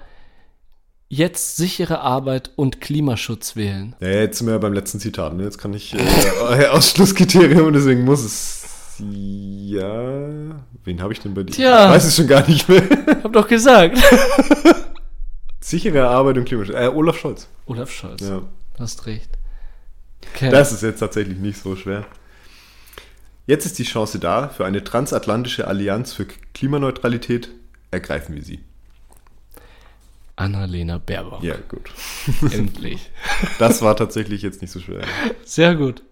[1.10, 3.96] jetzt sichere Arbeit und Klimaschutz wählen.
[4.00, 5.44] Ja, jetzt sind wir ja beim letzten Zitat, ne?
[5.44, 8.65] Jetzt kann ich äh, Ausschlusskriterium und deswegen muss es.
[9.00, 10.64] Ja.
[10.84, 11.54] Wen habe ich denn bei dir?
[11.54, 11.86] Tja.
[11.86, 12.84] Ich weiß es schon gar nicht mehr.
[13.24, 13.98] Hab doch gesagt.
[15.60, 16.76] Sichere Arbeit und Klimaschutz.
[16.76, 17.48] Äh, Olaf Scholz.
[17.66, 18.22] Olaf Scholz.
[18.22, 18.44] Ja.
[18.78, 19.30] Hast recht.
[20.34, 20.50] Okay.
[20.50, 22.06] Das ist jetzt tatsächlich nicht so schwer.
[23.48, 27.50] Jetzt ist die Chance da für eine transatlantische Allianz für Klimaneutralität.
[27.92, 28.60] Ergreifen wir sie.
[30.36, 31.44] Annalena Baerbock.
[31.44, 31.92] Ja, gut.
[32.52, 33.10] Endlich.
[33.58, 35.02] Das war tatsächlich jetzt nicht so schwer.
[35.46, 36.04] Sehr gut.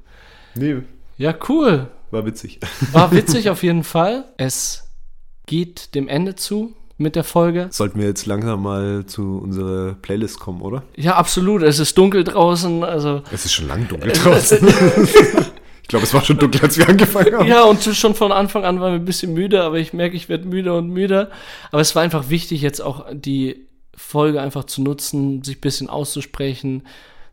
[0.55, 0.83] Nee,
[1.17, 1.89] Ja, cool.
[2.13, 2.59] War witzig.
[2.91, 4.25] War witzig auf jeden Fall.
[4.37, 4.89] Es
[5.45, 7.67] geht dem Ende zu mit der Folge.
[7.71, 10.83] Sollten wir jetzt langsam mal zu unserer Playlist kommen, oder?
[10.95, 11.63] Ja, absolut.
[11.63, 12.83] Es ist dunkel draußen.
[12.83, 14.65] Also Es ist schon lang dunkel draußen.
[15.81, 17.47] ich glaube, es war schon dunkel, als wir angefangen haben.
[17.47, 20.29] Ja, und schon von Anfang an waren wir ein bisschen müde, aber ich merke, ich
[20.29, 21.31] werde müder und müder.
[21.71, 25.89] Aber es war einfach wichtig, jetzt auch die Folge einfach zu nutzen, sich ein bisschen
[25.89, 26.83] auszusprechen,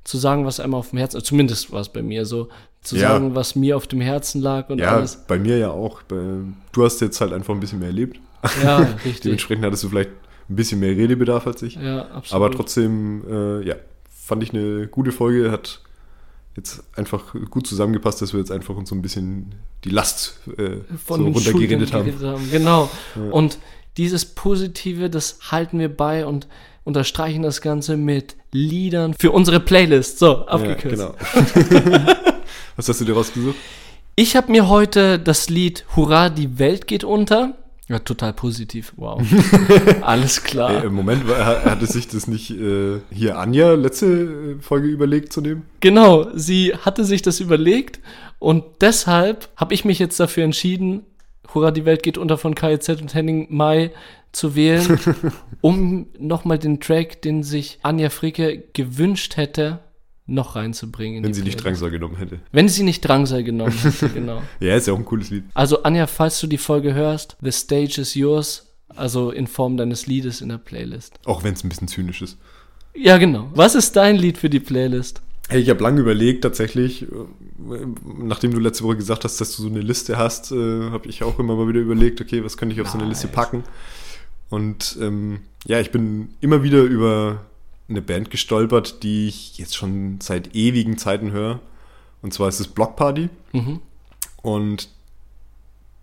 [0.05, 2.49] zu sagen, was einem auf dem Herzen, zumindest war es bei mir so,
[2.83, 3.11] zu Ja.
[3.11, 5.17] sagen, was mir auf dem Herzen lag und Ja, alles.
[5.29, 6.03] bei mir ja auch.
[6.09, 8.19] Du hast jetzt halt einfach ein bisschen mehr erlebt.
[8.63, 9.21] Ja, richtig.
[9.23, 10.11] Dementsprechend hattest du vielleicht
[10.49, 11.75] ein bisschen mehr Redebedarf als ich.
[11.77, 12.33] Ja, absolut.
[12.33, 13.75] Aber trotzdem, äh, ja,
[14.11, 15.51] fand ich eine gute Folge.
[15.51, 15.81] Hat
[16.57, 19.55] jetzt einfach gut zusammengepasst, dass wir jetzt einfach uns so ein bisschen
[19.85, 22.13] die Last äh, von so runtergeredet haben.
[22.23, 22.51] haben.
[22.51, 22.91] Genau.
[23.31, 23.59] Und
[23.97, 26.49] dieses Positive, das halten wir bei und
[26.85, 30.19] unterstreichen das Ganze mit Liedern für unsere Playlist.
[30.19, 30.97] So, Ja, abgekürzt.
[30.97, 31.15] genau.
[32.77, 33.57] Was hast du dir rausgesucht?
[34.17, 37.55] Ich habe mir heute das Lied Hurra, die Welt geht unter.
[37.89, 38.93] Ja, total positiv.
[38.97, 39.21] Wow.
[40.03, 40.71] Alles klar.
[40.71, 45.41] Ey, Im Moment hatte sich das nicht äh, hier Anja letzte äh, Folge überlegt zu
[45.41, 45.63] nehmen?
[45.81, 47.99] Genau, sie hatte sich das überlegt
[48.39, 51.03] und deshalb habe ich mich jetzt dafür entschieden,
[51.53, 53.91] Hurra, die Welt geht unter von KIZ und Henning Mai
[54.31, 55.01] zu wählen,
[55.61, 59.81] um nochmal den Track, den sich Anja Fricke gewünscht hätte,
[60.31, 61.19] noch reinzubringen.
[61.19, 61.81] in Wenn sie nicht Playlist.
[61.83, 62.39] Drangsal genommen hätte.
[62.53, 64.43] Wenn sie nicht Drangsal genommen hätte, genau.
[64.61, 65.45] Ja, ist ja auch ein cooles Lied.
[65.55, 70.07] Also Anja, falls du die Folge hörst, The Stage is yours, also in Form deines
[70.07, 71.19] Liedes in der Playlist.
[71.25, 72.39] Auch wenn es ein bisschen zynisch ist.
[72.95, 73.51] Ja, genau.
[73.55, 75.21] Was ist dein Lied für die Playlist?
[75.49, 77.07] Hey, ich habe lange überlegt, tatsächlich, äh,
[78.23, 81.25] nachdem du letzte Woche gesagt hast, dass du so eine Liste hast, äh, habe ich
[81.25, 83.35] auch immer mal wieder überlegt, okay, was könnte ich auf so eine Liste Nice.
[83.35, 83.65] packen?
[84.49, 87.47] Und ähm, ja, ich bin immer wieder über
[87.91, 91.61] eine Band gestolpert, die ich jetzt schon seit ewigen Zeiten höre.
[92.23, 93.29] Und zwar ist es Block Party.
[93.53, 93.81] Mhm.
[94.43, 94.89] Und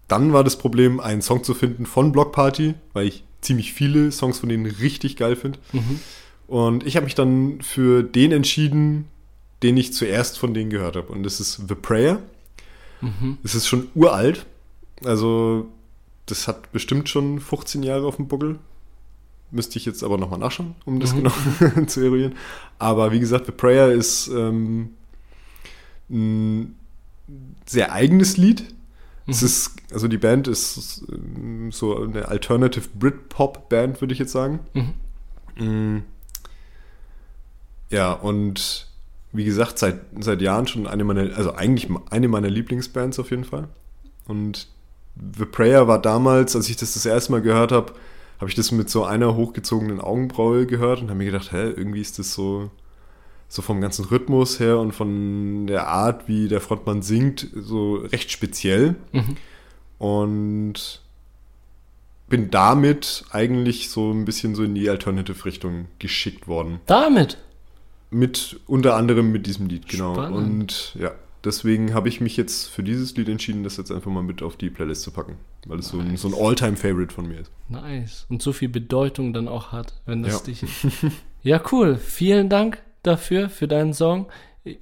[0.08, 4.12] dann war das Problem, einen Song zu finden von Block Party, weil ich ziemlich viele
[4.12, 5.60] Songs von denen richtig geil finde.
[5.74, 6.00] Mhm.
[6.48, 9.08] Und ich habe mich dann für den entschieden,
[9.64, 11.12] den ich zuerst von denen gehört habe.
[11.12, 12.22] Und das ist The Prayer.
[13.02, 13.38] Mhm.
[13.44, 14.46] Es ist schon uralt.
[15.04, 15.68] Also,
[16.26, 18.60] das hat bestimmt schon 15 Jahre auf dem Buckel.
[19.52, 21.18] Müsste ich jetzt aber nochmal nachschauen, um das Mhm.
[21.24, 22.36] genau zu eruieren.
[22.80, 24.90] Aber wie gesagt, The Prayer ist ähm,
[26.10, 26.76] ein
[27.66, 28.64] sehr eigenes Lied.
[29.26, 29.46] Es Mhm.
[29.48, 34.60] ist, also die Band ist ähm, so eine Alternative Britpop-Band, würde ich jetzt sagen.
[34.74, 34.94] Mhm.
[35.98, 36.04] Mm.
[37.90, 38.88] Ja, und
[39.34, 43.44] wie gesagt, seit, seit Jahren schon eine meiner, also eigentlich eine meiner Lieblingsbands auf jeden
[43.46, 43.68] Fall.
[44.28, 44.68] Und
[45.38, 47.94] The Prayer war damals, als ich das das erste Mal gehört habe,
[48.40, 52.02] habe ich das mit so einer hochgezogenen Augenbraue gehört und habe mir gedacht, hä, irgendwie
[52.02, 52.70] ist das so,
[53.48, 58.32] so vom ganzen Rhythmus her und von der Art, wie der Frontmann singt, so recht
[58.32, 58.96] speziell.
[59.12, 59.38] Mhm.
[59.98, 61.02] Und
[62.30, 66.80] bin damit eigentlich so ein bisschen so in die Alternative-Richtung geschickt worden.
[66.86, 67.38] Damit.
[68.10, 70.14] Mit unter anderem mit diesem Lied, genau.
[70.14, 70.36] Spannend.
[70.36, 71.12] Und ja,
[71.44, 74.58] deswegen habe ich mich jetzt für dieses Lied entschieden, das jetzt einfach mal mit auf
[74.58, 75.38] die Playlist zu packen.
[75.68, 76.22] Weil es so ein, Nice.
[76.22, 77.52] so ein All-Time-Favorite von mir ist.
[77.70, 78.26] Nice.
[78.30, 80.40] Und so viel Bedeutung dann auch hat, wenn das Ja.
[80.46, 80.66] dich.
[81.44, 81.98] ja, cool.
[81.98, 84.28] Vielen Dank dafür, für deinen Song.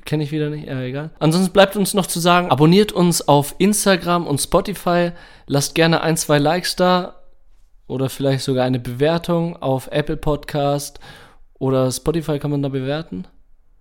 [0.03, 1.11] Kenne ich wieder nicht, ja, egal.
[1.19, 5.11] Ansonsten bleibt uns noch zu sagen, abonniert uns auf Instagram und Spotify.
[5.45, 7.21] Lasst gerne ein, zwei Likes da
[7.87, 10.99] oder vielleicht sogar eine Bewertung auf Apple Podcast
[11.59, 13.27] oder Spotify kann man da bewerten.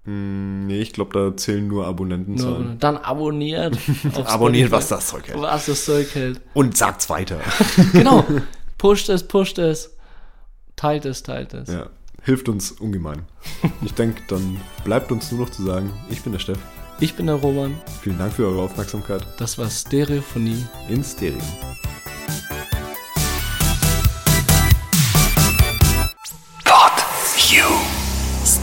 [0.05, 2.65] Hm, nee, ich glaube, da zählen nur Abonnentenzahlen.
[2.65, 3.79] Nur, dann abonniert.
[4.27, 5.41] Abonniert, was das Zeug hält.
[5.41, 6.41] Was das Zeug hält.
[6.53, 7.41] Und sagt's weiter.
[7.93, 8.25] Genau.
[8.79, 9.97] Pusht es, pusht es.
[10.77, 11.69] Teilt es, teilt es.
[11.71, 11.89] ja,
[12.23, 13.23] hilft uns ungemein.
[13.83, 16.59] Ich denke, dann bleibt uns nur noch zu sagen, ich bin der Steff.
[17.01, 17.75] Ich bin der Roman.
[18.03, 19.27] Vielen Dank für eure Aufmerksamkeit.
[19.39, 21.39] Das war Stereophonie in Stereo.